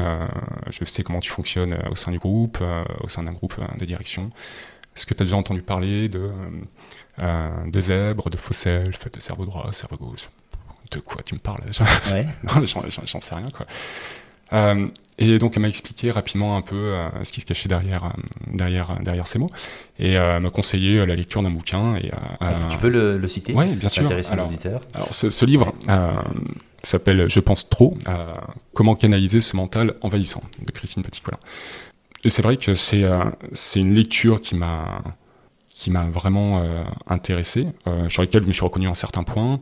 [0.69, 2.63] je sais comment tu fonctionnes au sein du groupe,
[3.01, 4.31] au sein d'un groupe de direction.
[4.95, 6.31] Est-ce que tu as déjà entendu parler de,
[7.19, 10.29] de zèbres, de faux self, de cerveau droit, cerveau gauche
[10.91, 11.63] De quoi tu me parles
[12.13, 12.25] ouais.
[12.45, 13.67] Non, j'en sais rien, quoi.
[14.53, 14.87] Euh,
[15.19, 18.09] et donc elle m'a expliqué rapidement un peu euh, ce qui se cachait derrière, euh,
[18.53, 19.51] derrière, derrière ces mots,
[19.99, 21.97] et m'a conseillé la lecture d'un bouquin.
[21.97, 24.11] Et, ah, tu peux le, citer Oui, bien sûr.
[24.31, 24.51] Alors,
[24.95, 25.73] alors ce, ce, livre
[26.83, 27.97] s'appelle Je pense trop,
[28.75, 31.23] comment canaliser ce mental envahissant, de Christine petit
[32.25, 33.05] Et c'est vrai que c'est
[33.53, 35.03] c'est une lecture qui m'a
[35.83, 36.63] qui m'a vraiment
[37.09, 37.67] intéressé,
[38.09, 39.59] sur laquelle je me suis reconnu en certains points,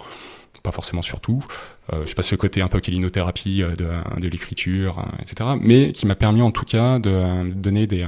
[0.63, 1.45] pas forcément sur tout.
[1.93, 5.51] Euh, je si le côté un peu kélinothérapie euh, de, de l'écriture, euh, etc.
[5.61, 8.07] Mais qui m'a permis en tout cas de, donner des,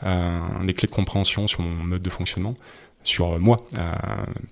[0.00, 2.54] clés de compréhension sur mon mode de fonctionnement
[3.02, 3.58] sur moi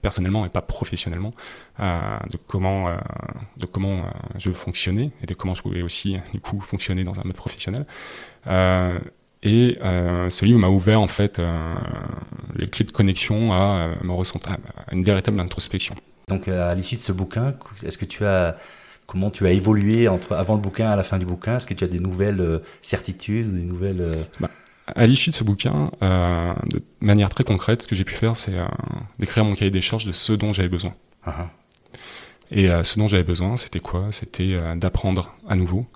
[0.01, 1.33] personnellement et pas professionnellement
[1.81, 2.87] de comment
[4.37, 7.85] je fonctionnais et de comment je pouvais aussi du coup fonctionner dans un mode professionnel
[9.45, 11.41] et ce livre m'a ouvert en fait
[12.57, 15.95] les clés de connexion à, me ressentir, à une véritable introspection.
[16.29, 17.55] Donc à l'issue de ce bouquin,
[17.85, 18.57] est-ce que tu as
[19.07, 21.57] comment tu as évolué entre avant le bouquin et à la fin du bouquin?
[21.57, 24.51] Est-ce que tu as des nouvelles euh, certitudes, des nouvelles euh, bah,
[24.87, 28.37] à l'issue de ce bouquin, euh, de manière très concrète, ce que j'ai pu faire,
[28.37, 28.53] c'est
[29.19, 30.95] d'écrire mon cahier des charges de ce dont j'avais besoin.
[31.25, 31.51] Ah ah.
[32.51, 34.09] Et ce dont j'avais besoin, c'était quoi?
[34.11, 35.87] C'était d'apprendre à nouveau,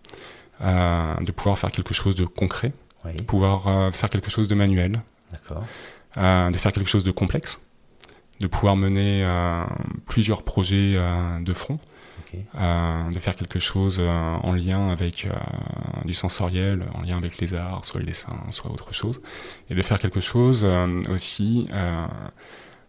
[0.63, 2.73] de pouvoir faire quelque chose de concret,
[3.05, 5.01] de pouvoir faire quelque chose de manuel,
[6.17, 7.61] de faire quelque chose de complexe,
[8.41, 9.65] de pouvoir mener euh,
[10.07, 11.79] plusieurs projets euh, de front,
[12.55, 15.27] euh, de faire quelque chose en lien avec
[16.05, 19.21] du sensoriel, en lien avec les arts, soit le dessin, soit autre chose,
[19.71, 20.67] et de faire quelque chose
[21.09, 21.69] aussi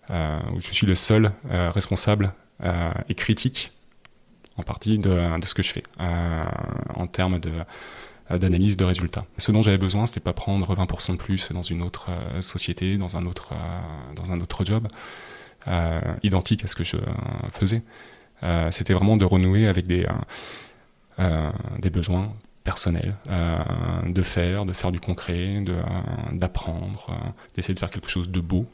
[0.10, 2.34] où je suis le seul responsable
[3.08, 3.72] et critique
[4.58, 5.84] en partie de, de ce que je fais.
[6.96, 7.52] En termes de
[8.30, 9.26] d'analyse de résultats.
[9.38, 12.10] Ce dont j'avais besoin, c'était pas prendre 20% de plus dans une autre
[12.42, 13.54] société, dans un autre,
[14.16, 14.88] dans un autre job.
[15.68, 16.96] Euh, identique à ce que je
[17.52, 17.84] faisais.
[18.44, 20.06] Euh, c'était vraiment de renouer avec des,
[21.20, 23.16] euh, des besoins personnels,
[24.06, 25.60] de faire, de faire du concret,
[26.32, 28.68] d'apprendre, d'essayer de faire quelque chose de beau,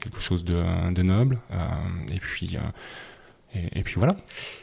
[0.00, 1.40] quelque chose de, de noble,
[2.12, 2.56] et puis
[3.54, 4.16] et, puis voilà.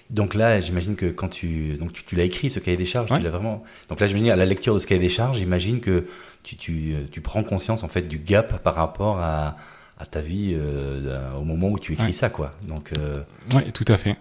[0.10, 3.22] Donc là, j'imagine que quand tu donc tu, l'as écrit ce cahier des charges, tu
[3.22, 3.64] l'as vraiment.
[3.88, 6.08] Donc là, j'imagine à la lecture de ce cahier des charges, j'imagine que
[6.44, 9.58] tu, tu, tu, prends conscience en fait du gap par rapport à,
[10.00, 12.52] à ta vie euh, au moment où tu écris ça, quoi.
[12.68, 13.22] Donc, euh...
[13.54, 14.16] Oui, tout à fait.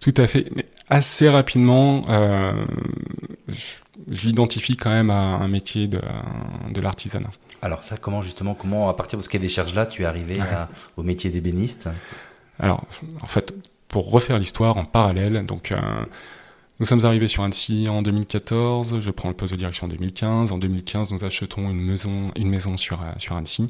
[0.00, 0.46] Tout à fait.
[0.54, 2.52] Mais assez rapidement, euh,
[3.48, 3.74] je,
[4.06, 6.00] l'identifie quand même à un métier de,
[6.70, 7.30] de l'artisanat.
[7.62, 10.04] Alors ça, comment justement, comment à partir de ce est des charges là, tu es
[10.04, 10.36] arrivé
[10.96, 11.88] au métier d'ébéniste?
[12.60, 12.84] Alors,
[13.20, 13.54] en fait,
[13.88, 15.76] pour refaire l'histoire en parallèle, donc euh,
[16.80, 20.52] nous sommes arrivés sur Annecy en 2014, je prends le poste de direction en 2015.
[20.52, 23.66] En 2015, nous achetons une maison, une maison sur, euh, sur Annecy.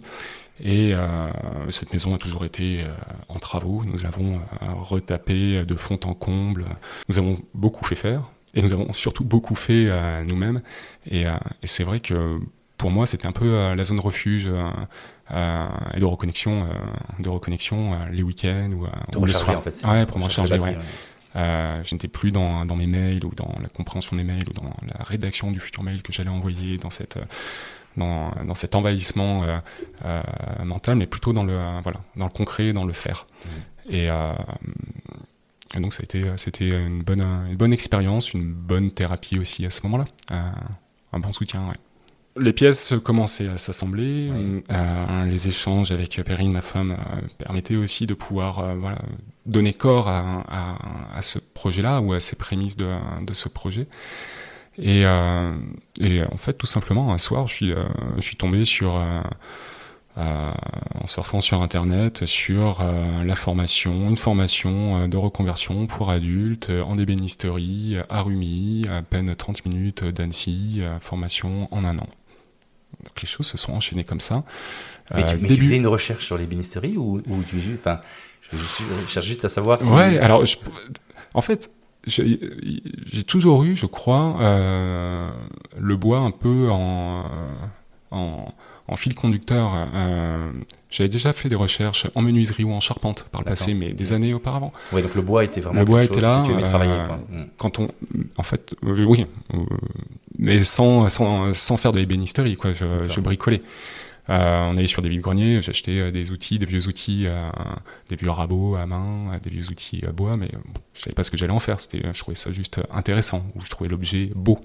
[0.62, 1.31] Et euh,
[1.70, 2.85] cette maison a toujours été
[3.31, 3.83] en travaux.
[3.87, 6.66] Nous l'avons euh, retapée de fond en comble.
[7.09, 8.31] Nous avons beaucoup fait faire.
[8.52, 9.88] Et nous avons surtout beaucoup fait
[10.24, 10.59] nous-mêmes.
[11.11, 12.38] Et, et c'est vrai que
[12.76, 14.50] pour moi, c'était un peu la zone refuge
[15.30, 16.66] et de reconnexion,
[17.18, 18.70] de reconnexion les week-ends
[19.16, 19.58] ou, le soir.
[19.58, 20.58] En fait, ouais, pour me recharger.
[20.58, 20.76] Ouais.
[21.36, 24.52] Euh, je n'étais plus dans, dans, mes mails ou dans la compréhension des mails ou
[24.52, 27.18] dans la rédaction du futur mail que j'allais envoyer dans cette
[27.96, 29.58] dans, dans cet envahissement euh,
[30.04, 30.22] euh,
[30.64, 33.26] mental, mais plutôt dans le, voilà, dans le concret, dans le faire.
[33.44, 33.48] Mmh.
[33.90, 34.32] Et, euh,
[35.76, 39.66] et, donc ça a été, c'était une bonne, une bonne expérience, une bonne thérapie aussi
[39.66, 41.66] à ce moment-là, un bon soutien.
[41.68, 41.74] Ouais
[42.40, 44.31] les pièces commençaient à s'assembler.
[45.29, 46.96] les échanges avec Perrine, ma femme,
[47.38, 48.98] permettaient aussi de pouvoir voilà,
[49.46, 52.88] donner corps à, à, à ce projet-là ou à ces prémices de,
[53.22, 53.87] de ce projet.
[54.79, 55.57] Et, euh,
[56.01, 57.85] et, en fait, tout simplement, un soir, je suis, euh,
[58.16, 59.20] je suis tombé sur, euh,
[60.16, 62.83] en surfant sur Internet, sur
[63.24, 69.64] la formation, une formation de reconversion pour adultes en ébénisterie à Rumi, à peine 30
[69.64, 72.09] minutes d'Annecy, formation en un an.
[73.04, 74.44] Donc les choses se sont enchaînées comme ça.
[75.14, 78.00] Mais, tu, mais tu, faisais une recherche sur l'ébénisterie ou, ou tu, enfin,
[78.52, 79.88] je, je, cherche juste à savoir si...
[79.88, 80.58] Ouais, alors, je,
[81.32, 81.70] en fait,
[82.06, 85.30] j'ai toujours eu, je crois, euh,
[85.78, 87.24] le bois un peu en,
[88.11, 88.52] en,
[88.88, 89.70] en fil conducteur.
[89.94, 90.51] Euh,
[90.90, 94.12] J'avais déjà fait des recherches en menuiserie ou en charpente par le passé, mais des
[94.12, 94.72] années auparavant.
[94.92, 97.07] Oui, donc le bois était vraiment le bois était là, que tu aimais travailler.
[97.07, 97.18] Quoi.
[97.33, 97.88] Euh, quand on,
[98.37, 99.27] en fait, euh, oui,
[100.38, 102.72] mais sans, sans, sans faire de l'ébénisterie, quoi.
[102.74, 103.62] Je, je bricolais.
[104.31, 107.40] Euh, on allait sur des vides-greniers, j'achetais euh, des outils, des vieux outils, euh,
[108.11, 111.24] des vieux rabots à main, des vieux outils à bois, mais bon, je savais pas
[111.24, 111.81] ce que j'allais en faire.
[111.81, 114.59] C'était, je trouvais ça juste intéressant, ou je trouvais l'objet beau.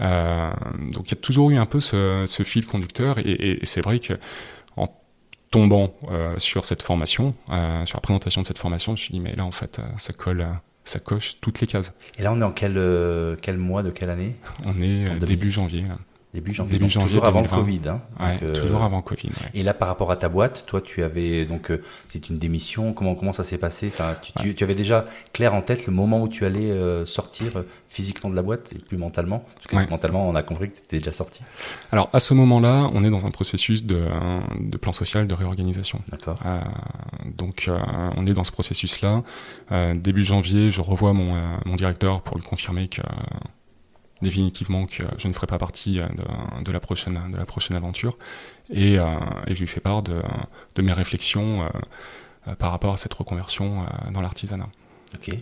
[0.00, 4.14] Donc il y a toujours eu un peu ce, fil conducteur, et, c'est vrai que
[5.50, 5.94] tombant
[6.38, 7.34] sur cette formation,
[7.84, 10.12] sur la présentation de cette formation, je me suis dit, mais là, en fait, ça
[10.12, 10.46] colle,
[10.84, 11.92] ça coche toutes les cases.
[12.18, 12.74] Et là, on est en quel,
[13.40, 14.36] quel mois de quelle année?
[14.64, 15.82] On est début janvier.
[15.82, 15.96] Là.
[16.36, 17.80] Début janvier, toujours avant Covid.
[17.88, 18.00] Hein.
[18.42, 19.30] Euh, toujours avant Covid.
[19.54, 22.92] Et là, par rapport à ta boîte, toi, tu avais donc euh, c'est une démission.
[22.92, 23.86] Comment comment ça s'est passé?
[23.88, 27.64] Enfin, tu, tu, avais déjà clair en tête le moment où tu allais euh, sortir
[27.88, 29.46] physiquement de la boîte et plus mentalement?
[29.54, 31.40] Parce que mentalement, on a compris que tu étais déjà sorti.
[31.90, 34.04] Alors à ce moment-là, on est dans un processus de,
[34.60, 36.02] de plan social, de réorganisation.
[36.10, 36.38] D'accord.
[37.24, 37.70] donc
[38.16, 39.22] on est dans ce processus-là.
[39.94, 43.00] début janvier, je revois mon, mon directeur pour lui confirmer que
[44.22, 46.06] définitivement que je ne ferai pas partie euh,
[46.62, 48.16] de, la, prochaine, de la prochaine aventure.
[48.70, 49.04] Et, euh,
[49.46, 50.22] et je lui fais part de,
[50.74, 51.62] de mes réflexions
[52.48, 54.68] euh, par rapport à cette reconversion dans l'artisanat.
[55.14, 55.34] Ok.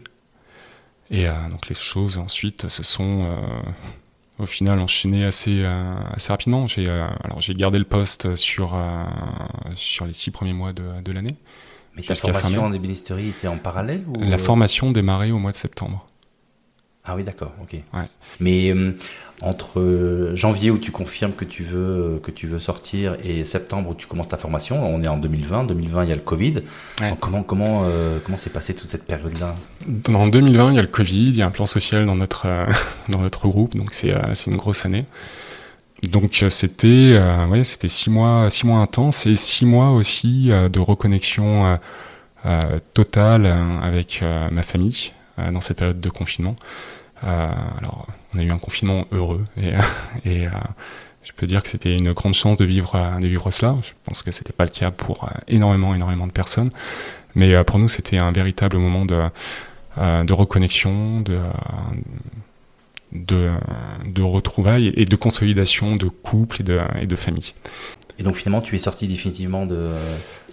[1.10, 3.28] Et donc les choses ensuite se sont
[4.38, 5.62] au final enchaînées assez,
[6.14, 6.66] assez rapidement.
[6.66, 6.88] J'ai
[7.40, 8.74] j'ai gardé le poste sur,
[9.76, 11.36] sur les six premiers mois de, de l'année.
[11.94, 16.06] Mais ta formation en ébénisterie était en parallèle La formation démarrait au mois de septembre.
[17.06, 17.76] Ah oui, d'accord, ok.
[18.40, 18.96] Mais euh,
[19.42, 23.44] entre euh, janvier où tu confirmes que tu veux euh, que tu veux sortir et
[23.44, 25.64] septembre où tu commences ta formation, on est en 2020.
[25.64, 26.62] 2020, il y a le Covid.
[27.20, 27.84] comment comment
[28.24, 29.54] comment s'est passée toute cette période-là?
[30.08, 32.46] En 2020, il y a le Covid, il y a un plan social dans notre
[33.10, 35.04] dans notre groupe, donc c'est c'est une grosse année.
[36.10, 41.78] Donc c'était ouais, c'était six mois six mois intenses et six mois aussi de reconnexion
[42.94, 46.56] totale avec ma famille dans cette période de confinement.
[47.22, 49.70] Euh, alors, on a eu un confinement heureux et,
[50.24, 50.50] et euh,
[51.22, 53.74] je peux dire que c'était une grande chance de vivre, euh, de vivre cela.
[53.82, 56.70] Je pense que c'était pas le cas pour énormément, énormément de personnes.
[57.34, 59.20] Mais pour nous, c'était un véritable moment de,
[59.96, 61.40] de reconnexion, de,
[63.10, 63.50] de,
[64.06, 67.54] de, retrouvailles et de consolidation de couple et de, et de famille.
[68.20, 69.96] Et donc finalement, tu es sorti définitivement de,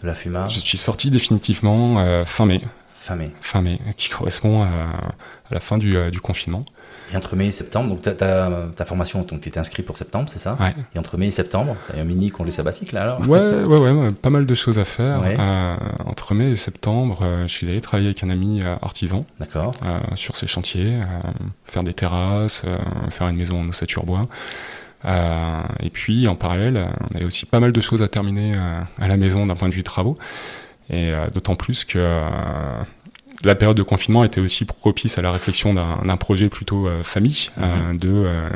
[0.02, 0.48] de la FUMA?
[0.48, 2.62] Je suis sorti définitivement fin mai.
[3.02, 3.32] Fin mai.
[3.42, 6.64] Fin mai, qui correspond à, à la fin du, euh, du confinement.
[7.12, 10.56] Et entre mai et septembre, donc ta, formation, tu étais inscrit pour septembre, c'est ça?
[10.60, 10.76] Ouais.
[10.94, 13.28] Et entre mai et septembre, tu as un mini congé sabbatique là alors?
[13.28, 15.24] Ouais, ouais, ouais, pas mal de choses à faire.
[15.26, 15.74] Euh,
[16.06, 19.72] entre mai et septembre, euh, je suis allé travailler avec un ami artisan D'accord.
[20.14, 21.00] sur ses chantiers,
[21.66, 22.62] faire des terrasses,
[23.10, 24.28] faire une maison en ossature bois.
[25.06, 28.54] et puis en parallèle, on avait aussi pas mal de choses à terminer
[29.00, 30.20] à la maison d'un point de vue travaux.
[30.90, 32.00] Et d'autant plus que
[33.44, 37.50] la période de confinement était aussi propice à la réflexion d'un projet plutôt euh, famille,
[37.58, 37.98] euh, mhm.
[37.98, 38.50] de, euh,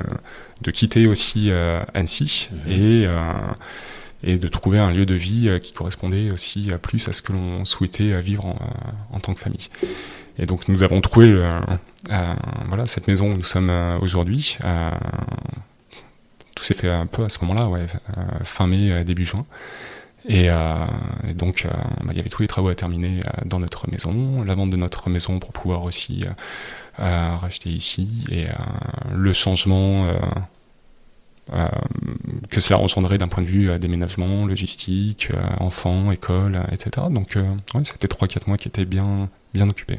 [0.61, 1.51] de quitter aussi
[1.93, 2.71] Annecy mhm.
[2.71, 3.07] et,
[4.23, 7.65] et de trouver un lieu de vie qui correspondait aussi plus à ce que l'on
[7.65, 8.57] souhaitait vivre en,
[9.11, 9.69] en, tant que famille.
[10.37, 11.47] Et donc nous avons trouvé
[12.67, 14.57] voilà, cette maison où nous sommes aujourd'hui.
[16.55, 17.85] tout s'est fait un peu à ce moment-là, ouais,
[18.43, 19.45] fin mai, début juin.
[20.27, 20.85] Et, euh,
[21.35, 21.69] donc, euh,
[22.03, 24.71] bah, il y avait tous les travaux à terminer euh, dans notre maison, la vente
[24.71, 26.25] de notre maison pour pouvoir aussi
[26.97, 28.45] racheter ici, et
[29.13, 30.07] le changement
[32.49, 37.07] que cela engendrait d'un point de vue déménagement, logistique, enfants, école, etc.
[37.09, 37.37] Donc,
[37.83, 39.97] c'était 3-4 mois qui étaient bien, bien occupés.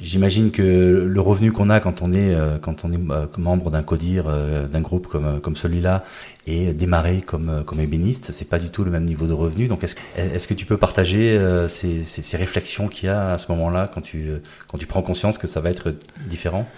[0.00, 3.70] J'imagine que le revenu qu'on a quand on est, euh, quand on est euh, membre
[3.70, 6.04] d'un CODIR, euh, d'un groupe comme, comme celui-là,
[6.46, 9.66] et démarré comme, comme ébéniste, c'est pas du tout le même niveau de revenu.
[9.66, 13.50] Donc, est-ce est que tu peux partager ces, ces, réflexions qu'il y a à ce
[13.52, 14.30] moment-là, quand tu,
[14.66, 15.94] quand tu prends conscience que ça va être
[16.28, 16.68] différent?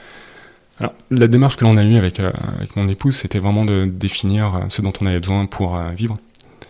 [0.80, 4.66] Alors, la démarche que l'on a eue avec, avec mon épouse, c'était vraiment de définir
[4.68, 6.16] ce dont on avait besoin pour vivre.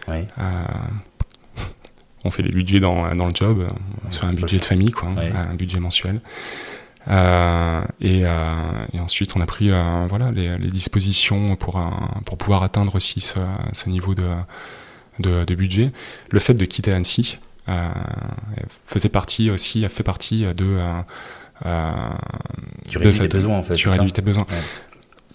[0.07, 0.27] Oui
[2.25, 3.67] on fait des budgets dans, dans le job,
[4.11, 6.21] sur un budget de famille, quoi, un budget mensuel.
[7.09, 11.81] Euh, et, euh, et, ensuite, on a pris euh, voilà, les, les, dispositions pour,
[12.25, 13.39] pour pouvoir atteindre aussi ce,
[13.73, 14.25] ce niveau de,
[15.19, 15.93] de, de, budget.
[16.31, 17.39] Le fait de quitter Annecy
[18.87, 20.79] faisait partie aussi, a fait partie de.
[22.89, 23.75] tu réduis tes besoins en fait.
[23.75, 24.47] Tu réduis tes besoins.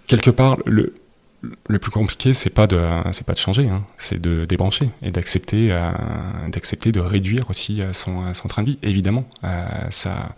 [0.07, 0.95] Quelque part, le,
[1.41, 3.85] le plus compliqué, c'est pas de, c'est pas de changer, hein.
[3.97, 5.91] c'est de débrancher et d'accepter, euh,
[6.49, 8.79] d'accepter de réduire aussi euh, son, son, train de vie.
[8.83, 10.35] Évidemment, euh, ça,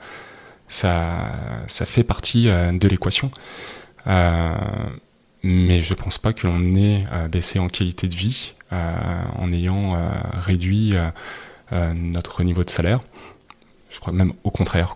[0.67, 1.31] ça,
[1.67, 3.31] ça fait partie de l'équation.
[5.43, 9.97] mais je pense pas que l'on ait baissé en qualité de vie en ayant
[10.33, 10.93] réduit
[11.71, 13.01] notre niveau de salaire.
[13.89, 14.95] Je crois même au contraire.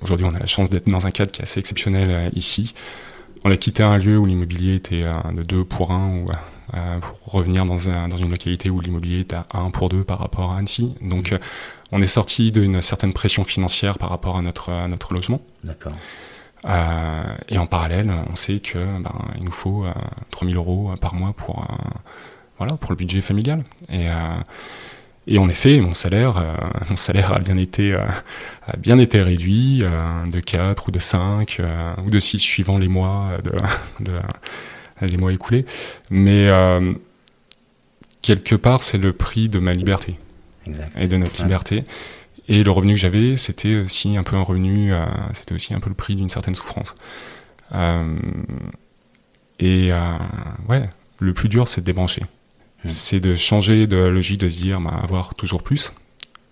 [0.00, 2.74] Aujourd'hui, on a la chance d'être dans un cadre qui est assez exceptionnel ici
[3.46, 6.30] on a quitté un lieu où l'immobilier était de 2 pour 1 ou
[6.74, 10.02] euh, pour revenir dans, un, dans, une localité où l'immobilier était à 1 pour 2
[10.02, 10.96] par rapport à Annecy.
[11.00, 11.38] Donc euh,
[11.92, 15.40] on est sorti d'une certaine pression financière par rapport à notre, à notre logement.
[15.62, 15.92] D'accord.
[16.64, 19.86] Euh, et en parallèle, on sait que ben, il nous faut
[20.30, 21.64] 3000 euros par mois pour,
[22.58, 23.62] voilà, pour le budget familial.
[23.88, 24.08] Et,
[25.26, 26.44] et en effet, mon salaire,
[26.90, 31.60] mon salaire a bien été, a bien été réduit de 4 ou de 5
[32.04, 33.28] ou de 6 suivant les mois,
[34.00, 34.12] de,
[35.06, 35.66] les mois écoulés.
[36.10, 36.50] Mais
[38.22, 40.16] quelque part, c'est le prix de ma liberté
[40.98, 41.84] et de notre liberté.
[42.48, 45.80] Et le revenu que j'avais, c'était aussi un peu un revenu, euh, c'était aussi un
[45.80, 46.94] peu le prix d'une certaine souffrance.
[47.74, 48.16] Euh,
[49.58, 50.18] et euh,
[50.68, 52.22] ouais, le plus dur, c'est de débrancher.
[52.84, 52.88] Hmm.
[52.88, 55.92] C'est de changer de logique, de se dire, bah, avoir toujours plus.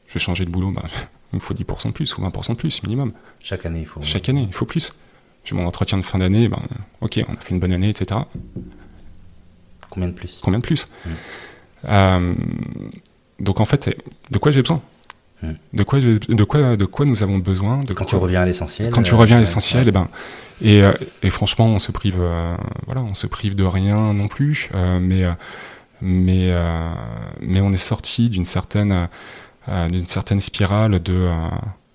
[0.08, 0.82] Je vais changer de boulot, bah,
[1.32, 3.12] il me faut 10% de plus ou 20% de plus minimum.
[3.42, 4.00] Chaque année, il faut.
[4.02, 4.96] Chaque année, il faut plus.
[5.44, 6.60] J'ai mon entretien de fin d'année, ben,
[7.00, 8.20] ok, on a fait une bonne année, etc.
[9.90, 10.40] Combien de plus?
[10.42, 10.86] Combien de plus?
[11.86, 12.34] Hmm.
[13.40, 13.94] Donc en fait,
[14.30, 14.80] de quoi j'ai besoin?
[15.72, 17.80] De quoi, de, quoi, de quoi nous avons besoin?
[17.80, 18.90] De Quand tu reviens à l'essentiel.
[18.90, 20.08] Quand tu reviens à euh, l'essentiel, et, eh ben,
[20.62, 22.56] et, euh, et, franchement, on se prive, euh,
[22.86, 25.24] voilà, on se prive de rien non plus, mais,
[26.00, 26.52] mais,
[27.40, 29.08] mais on est sorti d'une certaine,
[29.68, 31.30] d'une certaine spirale de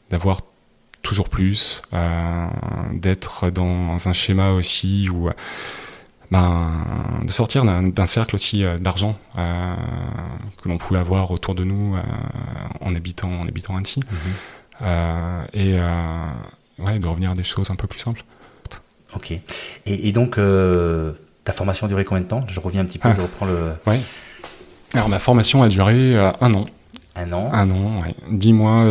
[0.09, 0.41] d'avoir
[1.01, 1.81] toujours plus,
[2.93, 5.29] d'être dans un schéma aussi où
[6.31, 6.85] ben,
[7.23, 9.73] de sortir d'un cercle aussi euh, d'argent euh,
[10.61, 12.01] que l'on pouvait avoir autour de nous euh,
[12.81, 15.45] en habitant en habitant Annecy mhm.
[15.53, 15.73] et
[16.77, 18.23] ouais, de revenir à des choses un peu plus simples.
[19.15, 19.33] Ok.
[19.87, 20.39] Et, donc
[21.49, 22.45] ta formation a duré combien de temps?
[22.47, 23.73] Je reviens un petit peu, je reprends le.
[23.87, 23.99] Ouais.
[24.93, 26.65] Alors ma formation a duré un an.
[27.15, 27.49] Un an?
[27.51, 28.15] Un an, ouais.
[28.29, 28.85] Dix mois,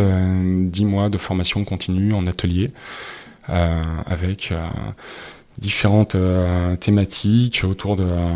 [0.65, 2.71] dix mois de formation continue en atelier
[3.47, 4.53] avec
[5.59, 8.29] différentes euh, thématiques autour de euh,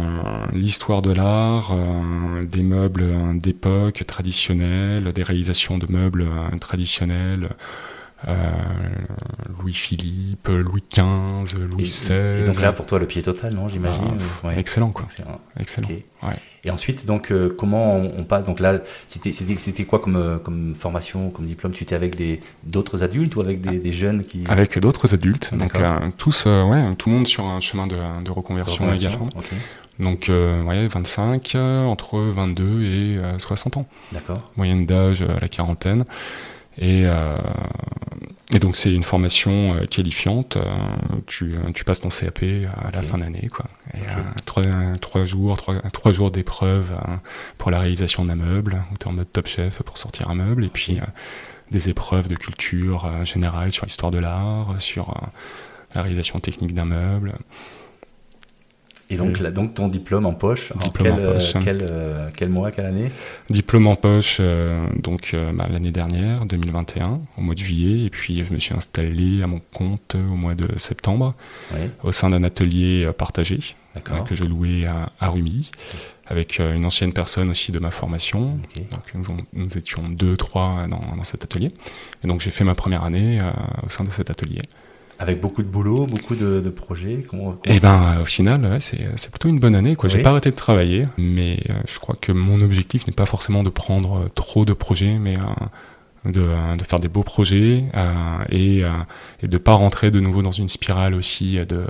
[0.51, 3.05] l'histoire de l'art, euh, des meubles
[3.39, 6.27] d'époque traditionnels, des réalisations de meubles
[6.59, 7.49] traditionnels.
[9.59, 12.41] Louis-Philippe, Louis XV, Louis XVI.
[12.41, 15.05] Et donc là, pour toi, le pied total, non, j'imagine ah, Excellent, quoi.
[15.59, 15.89] Excellent.
[16.65, 21.73] Et ensuite, donc, comment on, passe Donc là, c'était quoi comme, comme formation, comme diplôme?
[21.73, 22.15] Tu étais avec
[22.63, 25.53] d'autres adultes ou avec des, jeunes qui Avec d'autres adultes.
[25.53, 25.73] Donc
[26.17, 29.29] tous, ouais, tout le monde sur un chemin de, de reconversion, également.
[29.99, 33.85] Donc, ouais, 25, entre 22 et 60 ans.
[34.11, 34.41] D'accord.
[34.55, 36.05] Moyenne d'âge à la quarantaine.
[36.77, 37.37] Et, euh,
[38.53, 40.57] et donc c'est une formation euh, qualifiante.
[40.57, 40.63] Euh,
[41.27, 42.43] tu, tu, passes ton CAP
[42.85, 43.65] à la fin d'année, quoi.
[43.93, 43.99] Et
[44.45, 44.63] trois,
[44.99, 46.91] trois, jours, trois, trois jours d'épreuves
[47.57, 50.35] pour la réalisation d'un meuble, où tu es en mode top chef pour sortir un
[50.35, 50.99] meuble, et puis
[51.71, 55.15] des épreuves de culture générale sur l'histoire de l'art, sur
[55.95, 57.33] la réalisation technique d'un meuble.
[59.09, 61.53] Et donc, là, donc ton diplôme en poche, diplôme quel, en poche.
[61.63, 63.11] Quel, euh, quel, mois, quelle année?
[63.49, 68.09] Diplôme en poche euh, donc euh, bah, l'année dernière, 2021, au mois de juillet, et
[68.09, 71.35] puis je me suis installé à mon compte au mois de septembre,
[72.03, 73.59] au sein d'un atelier partagé
[74.25, 75.69] que je louais à, à Rumi,
[76.25, 78.57] avec une ancienne personne aussi de ma formation.
[78.89, 81.67] Donc nous, nous, étions deux, trois dans, dans, cet atelier.
[82.23, 83.39] Et donc j'ai fait ma première année
[83.85, 84.61] au sein de cet atelier.
[85.23, 89.59] Avec beaucoup de boulot, beaucoup de, projets comment, eh ben, au final, c'est plutôt une
[89.59, 89.95] bonne année.
[90.03, 93.25] Je J'ai pas arrêté de travailler, mais euh, je crois que mon objectif n'est pas
[93.25, 96.41] forcément de prendre euh, trop de projets, mais euh, de,
[96.77, 97.85] de, faire des beaux projets
[98.49, 98.83] et,
[99.41, 101.85] et de pas rentrer de nouveau dans une spirale aussi de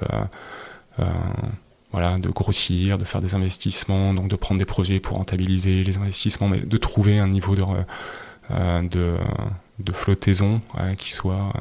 [1.91, 5.97] voilà, de grossir, de faire des investissements, donc de prendre des projets pour rentabiliser les
[5.97, 7.63] investissements, mais de trouver un niveau de,
[8.89, 9.17] de,
[9.79, 10.61] de flottaison
[10.97, 11.53] qui soit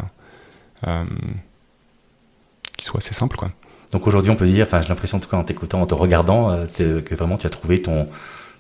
[2.85, 3.37] soit assez simple.
[3.37, 3.51] Quoi.
[3.93, 5.95] Donc aujourd'hui, on peut dire, enfin, j'ai l'impression, en tout cas, en t'écoutant, en te
[5.95, 8.09] regardant, euh, que vraiment tu as trouvé ton.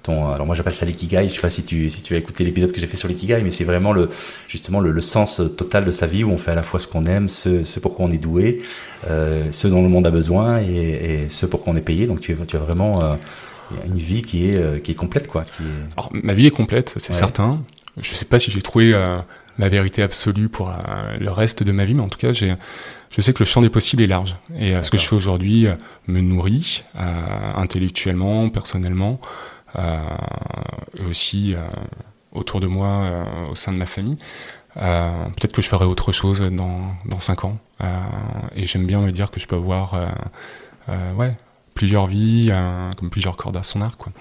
[0.02, 2.44] ton alors moi j'appelle ça l'ikigai, je sais pas si tu, si tu as écouté
[2.44, 4.11] l'épisode que j'ai fait sur l'ikigai, mais c'est vraiment le,
[4.48, 7.04] justement le, sens total de sa vie où on fait à la fois ce qu'on
[7.04, 8.61] aime, ce, ce pour quoi on est doué,
[9.08, 12.06] euh, ce dont le monde a besoin et, ce pour quoi on est payé.
[12.06, 13.14] Donc tu, tu as vraiment euh,
[13.87, 15.28] une vie qui est, qui est complète.
[15.28, 15.62] Quoi, qui
[15.96, 17.62] Alors ma vie est complète, c'est certain.
[17.98, 18.92] Je sais pas si j'ai trouvé
[19.58, 20.72] la vérité absolue pour
[21.18, 22.54] le reste de ma vie, mais en tout cas j'ai
[23.12, 24.37] je sais que le champ des possibles est large.
[24.57, 25.75] Et euh, ce que je fais aujourd'hui euh,
[26.09, 29.21] me nourrit euh, intellectuellement, personnellement,
[29.79, 31.54] et aussi
[32.33, 34.19] autour de moi, au sein de ma famille.
[34.75, 37.58] Peut-être que je ferai autre chose dans, dans 5 ans.
[38.54, 39.94] et j'aime bien me dire que je peux avoir
[41.17, 41.35] ouais,
[41.73, 42.52] plusieurs vies,
[42.98, 43.96] comme plusieurs cordes à son arc.
[43.96, 44.13] Quoi.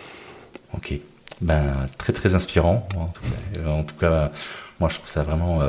[0.73, 0.93] Ok.
[1.41, 2.87] Ben, très très inspirant.
[2.95, 4.31] En tout cas,
[4.79, 5.59] moi je trouve ça vraiment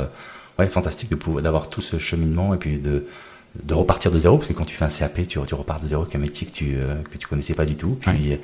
[0.63, 3.07] ouais, fantastique d'avoir tout ce cheminement et puis de,
[3.63, 5.87] de repartir de zéro, parce que quand tu fais un CAP, tu, tu repars de
[5.87, 7.99] zéro avec un métier que tu, euh, que tu connaissais pas du tout.
[8.01, 8.39] Puis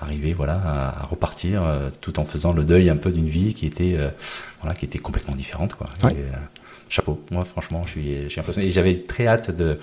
[0.00, 1.62] arriver voilà, à, repartir
[2.00, 3.96] tout en faisant le deuil un peu d'une vie qui était,
[4.60, 5.74] voilà, qui était complètement différente.
[5.74, 5.88] Quoi.
[6.88, 8.66] chapeau, moi franchement, je suis, je suis impressionné.
[8.66, 9.78] Et j'avais très hâte de,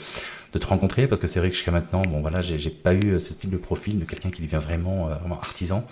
[0.51, 3.19] de te rencontrer parce que c'est vrai que jusqu'à maintenant, bon voilà, j'ai pas eu
[3.19, 5.85] ce style de profil de quelqu'un qui devient vraiment, vraiment artisan.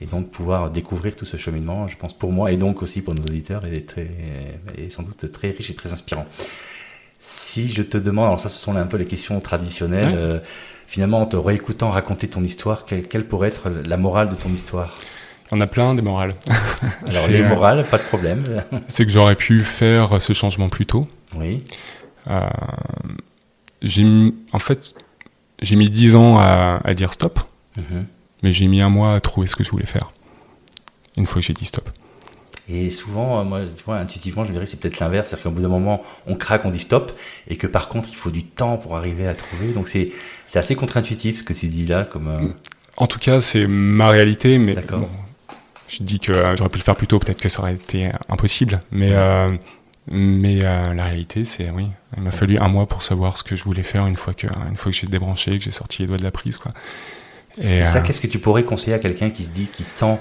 [0.00, 3.14] Et donc pouvoir découvrir tout ce cheminement, je pense pour moi et donc aussi pour
[3.14, 4.08] nos auditeurs, est, très,
[4.76, 6.26] est sans doute très riche et très inspirant.
[7.20, 10.40] Si je te demande, alors ça ce sont un peu les questions traditionnelles, euh,
[10.86, 14.94] finalement en te réécoutant raconter ton histoire, quelle, pourrait être la morale de ton histoire?
[15.50, 16.34] En a plein des morales.
[17.06, 18.44] alors les morales, pas de problème.
[18.88, 21.06] c'est que j'aurais pu faire ce changement plus tôt.
[21.36, 21.58] Oui.
[22.28, 22.48] Euh,
[23.82, 24.04] j'ai
[24.52, 24.94] en fait,
[25.62, 27.38] j'ai mis dix ans à, dire stop.
[27.76, 28.06] Mhm.
[28.44, 30.12] Mais j'ai mis un mois à trouver ce que je voulais faire.
[31.16, 31.88] Une fois que j'ai dit stop.
[32.68, 35.30] Et souvent, euh, moi, tu vois, intuitivement, je dirais que c'est peut-être l'inverse.
[35.30, 37.18] C'est-à-dire qu'au bout d'un moment, on craque, on dit stop,
[37.48, 39.72] et que par contre, il faut du temps pour arriver à trouver.
[39.72, 40.12] Donc c'est
[40.54, 42.04] assez contre-intuitif ce que tu dis là.
[42.04, 42.48] Comme, euh,
[42.98, 45.06] En tout cas, c'est ma réalité, mais bon,
[45.88, 48.10] je dis que euh, j'aurais pu le faire plus tôt, peut-être que ça aurait été
[48.28, 48.80] impossible.
[48.92, 49.14] Mais,
[50.10, 51.86] mais la réalité, c'est oui,
[52.18, 54.48] il m'a fallu un mois pour savoir ce que je voulais faire une fois que,
[54.68, 56.58] une fois que j'ai débranché, que j'ai sorti les doigts de la prise.
[56.58, 56.72] Quoi.
[57.60, 60.18] Et, ça, euh, qu'est-ce que tu pourrais conseiller à quelqu'un qui se dit, qui sent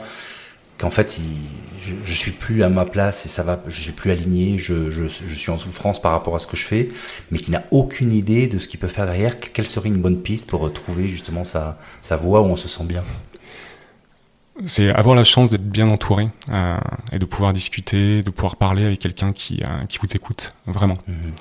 [0.77, 1.19] qu'en fait,
[1.83, 4.89] je, je, suis plus à ma place et ça va, je suis plus aligné, je,
[4.91, 6.89] je, je, suis en souffrance par rapport à ce que je fais,
[7.31, 9.39] mais qui n'a aucune idée de ce qu'il peut faire derrière.
[9.39, 12.83] Quelle serait une bonne piste pour trouver justement sa, sa voie où on se sent
[12.83, 13.03] bien?
[14.65, 16.77] C'est avoir la chance d'être bien entouré euh,
[17.11, 20.97] et de pouvoir discuter, de pouvoir parler avec quelqu'un qui, euh, qui vous écoute vraiment.
[21.07, 21.33] Mhm.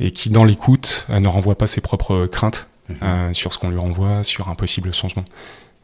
[0.00, 2.66] Et qui, dans l'écoute, ne renvoie pas ses propres craintes,
[3.02, 5.24] Euh, sur ce qu'on lui renvoie, sur un possible changement.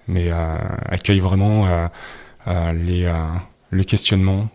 [0.06, 3.10] Mais euh, accueille vraiment euh, les,
[3.70, 4.48] le questionnement.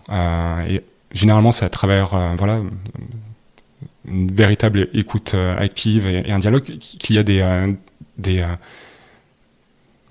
[0.67, 0.81] et
[1.11, 2.61] généralement, c'est à travers voilà,
[4.05, 7.65] une véritable écoute active et, un dialogue qu'il y a des,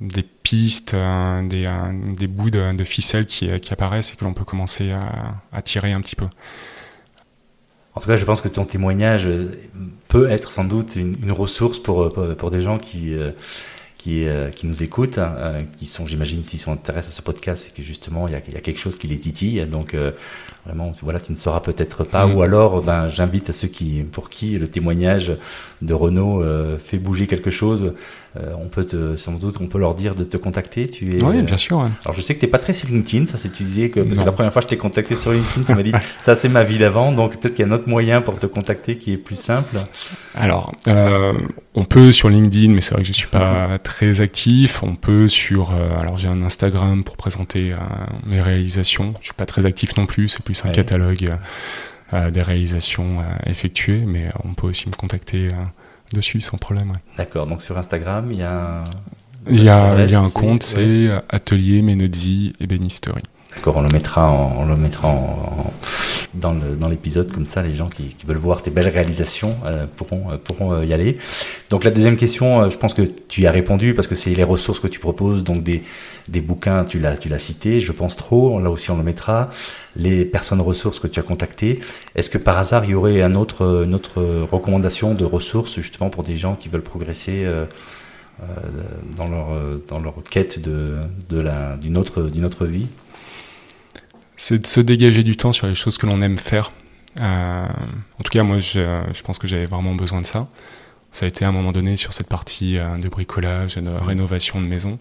[0.00, 1.68] des, pistes, des,
[2.16, 4.92] des, bouts de, de ficelles qui, apparaissent et que l'on peut commencer
[5.52, 6.26] à, tirer un petit peu.
[7.94, 9.28] En tout cas, je pense que ton témoignage
[10.08, 13.30] peut être sans doute une, ressource pour, pour, des gens qui, euh,
[14.04, 17.64] qui, euh, qui nous écoutent, hein, euh, qui sont, j'imagine, s'ils s'intéressent à ce podcast,
[17.64, 19.64] c'est que justement, il y, a, il y, a, quelque chose qui les titille.
[19.64, 19.96] Donc,
[20.66, 22.26] vraiment, voilà, tu ne sauras peut-être pas.
[22.26, 22.34] Mm.
[22.34, 25.32] Ou alors, ben, j'invite à ceux qui, pour qui le témoignage
[25.80, 26.44] de Renaud
[26.78, 27.94] fait bouger quelque chose,
[28.36, 30.88] euh, on peut te, sans doute, on peut leur dire de te contacter.
[30.88, 31.78] Tu es, oui, bien sûr.
[31.78, 33.26] Alors, je sais que tu n'es pas très sur LinkedIn.
[33.26, 35.74] Ça, c'est tu disais que la première fois que je t'ai contacté sur LinkedIn, tu
[35.74, 37.12] m'as dit ça, c'est ma vie d'avant.
[37.12, 39.76] Donc, peut-être qu'il y a un autre moyen pour te contacter qui est plus simple.
[40.34, 41.32] Alors, euh,
[41.76, 44.82] on peut sur LinkedIn, mais c'est vrai que je suis pas très actif.
[44.82, 47.74] On peut sur, euh, alors j'ai un Instagram pour présenter
[48.26, 49.14] mes réalisations.
[49.20, 50.28] Je suis pas très actif non plus.
[50.28, 51.32] C'est plus un catalogue
[52.30, 53.16] des réalisations
[53.46, 55.48] effectuées, mais on peut aussi me contacter
[56.12, 56.92] dessus sans problème.
[57.16, 58.84] D'accord, donc sur Instagram, il y a un,
[59.50, 63.22] il y a, il y a un compte, c'est Atelier Menozzi et Benisterie.
[63.56, 64.30] D'accord, on le mettra,
[64.76, 65.14] mettra
[66.34, 70.80] dans l'épisode, comme ça les gens qui, veulent voir tes belles réalisations euh, pourront, euh,
[70.80, 71.18] euh, y aller.
[71.70, 74.80] Donc la deuxième question, je pense que tu as répondu parce que c'est les ressources
[74.80, 75.82] que tu proposes, donc des,
[76.40, 79.50] bouquins, tu l'as, tu cité, je pense trop, là aussi on le mettra,
[79.96, 81.80] les personnes ressources que tu as contactées.
[82.14, 86.22] Est-ce que par hasard il y aurait un une autre recommandation de ressources justement pour
[86.22, 87.46] des gens qui veulent progresser
[89.16, 92.86] dans, leur, quête d'une autre vie?
[94.36, 96.72] C'est de se dégager du temps sur les choses que l'on aime faire.
[97.20, 97.66] Euh,
[98.18, 100.48] en tout cas, moi, je, je pense que j'avais vraiment besoin de ça.
[101.12, 104.60] Ça a été à un moment donné sur cette partie euh, de bricolage, de rénovation
[104.60, 104.98] de maison.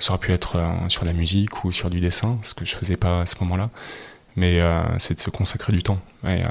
[0.00, 2.74] Ça aurait pu être euh, sur la musique ou sur du dessin, ce que je
[2.74, 3.70] faisais pas à ce moment-là.
[4.36, 4.60] Mais
[4.98, 5.98] c'est de se consacrer du temps.
[6.24, 6.42] Et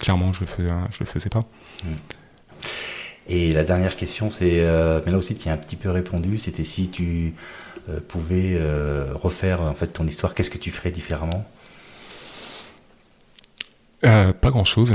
[0.00, 1.42] clairement, je le, fais, je le faisais pas.
[3.28, 4.60] Et la dernière question, c'est,
[5.06, 7.34] mais là aussi, tu as un petit peu répondu, c'était si tu
[8.08, 11.44] pouvait euh, refaire en fait ton histoire, qu'est-ce que tu ferais différemment?
[14.04, 14.94] Euh, Pas grand-chose.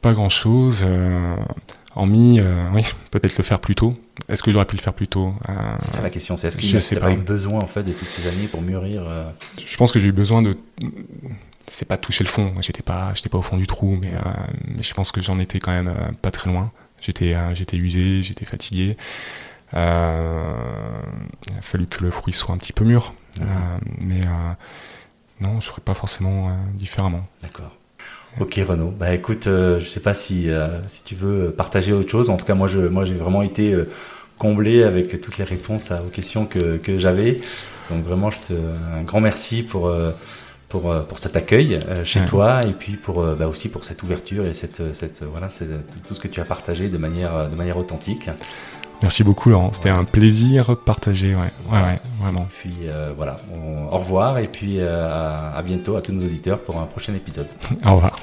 [0.00, 0.84] pas grand-chose.
[1.96, 2.40] mis
[2.72, 3.94] oui, peut-être le faire plus tôt.
[4.28, 5.34] Est-ce que j'aurais pu le faire plus tôt?
[5.80, 6.36] C'est ça la question.
[6.36, 9.04] C'est est-ce que tu pas eu besoin en fait de toutes ces années pour mûrir
[9.64, 10.56] Je pense que j'ai eu besoin de
[11.70, 12.54] c'est pas toucher le fond.
[12.60, 14.12] J'étais pas, j'étais pas au fond du trou, mais,
[14.68, 16.70] mais je pense que j'en étais quand même pas très loin.
[17.00, 18.96] J'étais, j'étais usé, j'étais fatigué.
[19.74, 20.52] Euh,
[21.50, 23.12] il a fallu que le fruit soit un petit peu mûr.
[23.40, 23.44] Euh,
[24.00, 24.52] mais euh,
[25.40, 27.26] non, je ne ferais pas forcément différemment.
[27.42, 27.72] D'accord.
[28.40, 30.48] Ok Renaud, bah écoute, je ne sais pas si,
[30.88, 32.30] si tu veux partager autre chose.
[32.30, 33.76] En tout cas, moi, je, moi j'ai vraiment été
[34.38, 37.40] comblé avec toutes les réponses aux questions que, que j'avais.
[37.90, 39.94] Donc vraiment, je te, un grand merci pour,
[40.68, 43.84] pour, euh, pour cet accueil euh, chez toi et puis pour, euh, bah aussi pour
[43.84, 45.48] cette ouverture et cette, cette, voilà,
[46.06, 48.30] tout ce que tu as partagé de manière, de manière authentique.
[49.02, 51.40] Merci beaucoup Laurent, c'était un plaisir partagé, ouais,
[51.70, 52.48] ouais, ouais vraiment.
[52.58, 52.86] Puis
[53.16, 53.36] voilà,
[53.90, 57.48] au revoir et puis à, à bientôt à tous nos auditeurs pour un prochain épisode.
[57.86, 58.16] au revoir.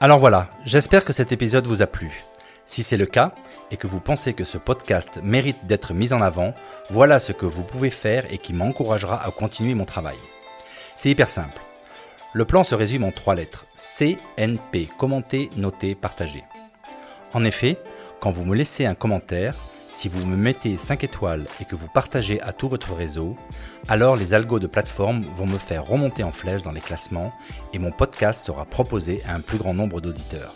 [0.00, 2.22] Alors voilà, j'espère que cet épisode vous a plu.
[2.68, 3.32] Si c'est le cas
[3.70, 6.52] et que vous pensez que ce podcast mérite d'être mis en avant,
[6.90, 10.18] voilà ce que vous pouvez faire et qui m'encouragera à continuer mon travail.
[10.94, 11.58] C'est hyper simple.
[12.34, 13.64] Le plan se résume en trois lettres.
[13.74, 16.44] CNP, commenter, noter, partager.
[17.32, 17.78] En effet,
[18.20, 19.54] quand vous me laissez un commentaire,
[19.88, 23.34] si vous me mettez 5 étoiles et que vous partagez à tout votre réseau,
[23.88, 27.32] alors les algos de plateforme vont me faire remonter en flèche dans les classements
[27.72, 30.52] et mon podcast sera proposé à un plus grand nombre d'auditeurs.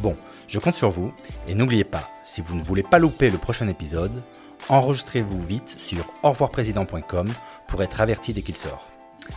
[0.00, 0.16] Bon,
[0.54, 1.12] je compte sur vous
[1.48, 4.22] et n'oubliez pas, si vous ne voulez pas louper le prochain épisode,
[4.68, 7.26] enregistrez-vous vite sur revoirprésident.com
[7.66, 8.88] pour être averti dès qu'il sort.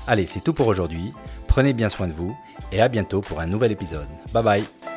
[0.05, 1.13] Allez, c'est tout pour aujourd'hui.
[1.47, 2.37] Prenez bien soin de vous
[2.71, 4.07] et à bientôt pour un nouvel épisode.
[4.31, 4.96] Bye bye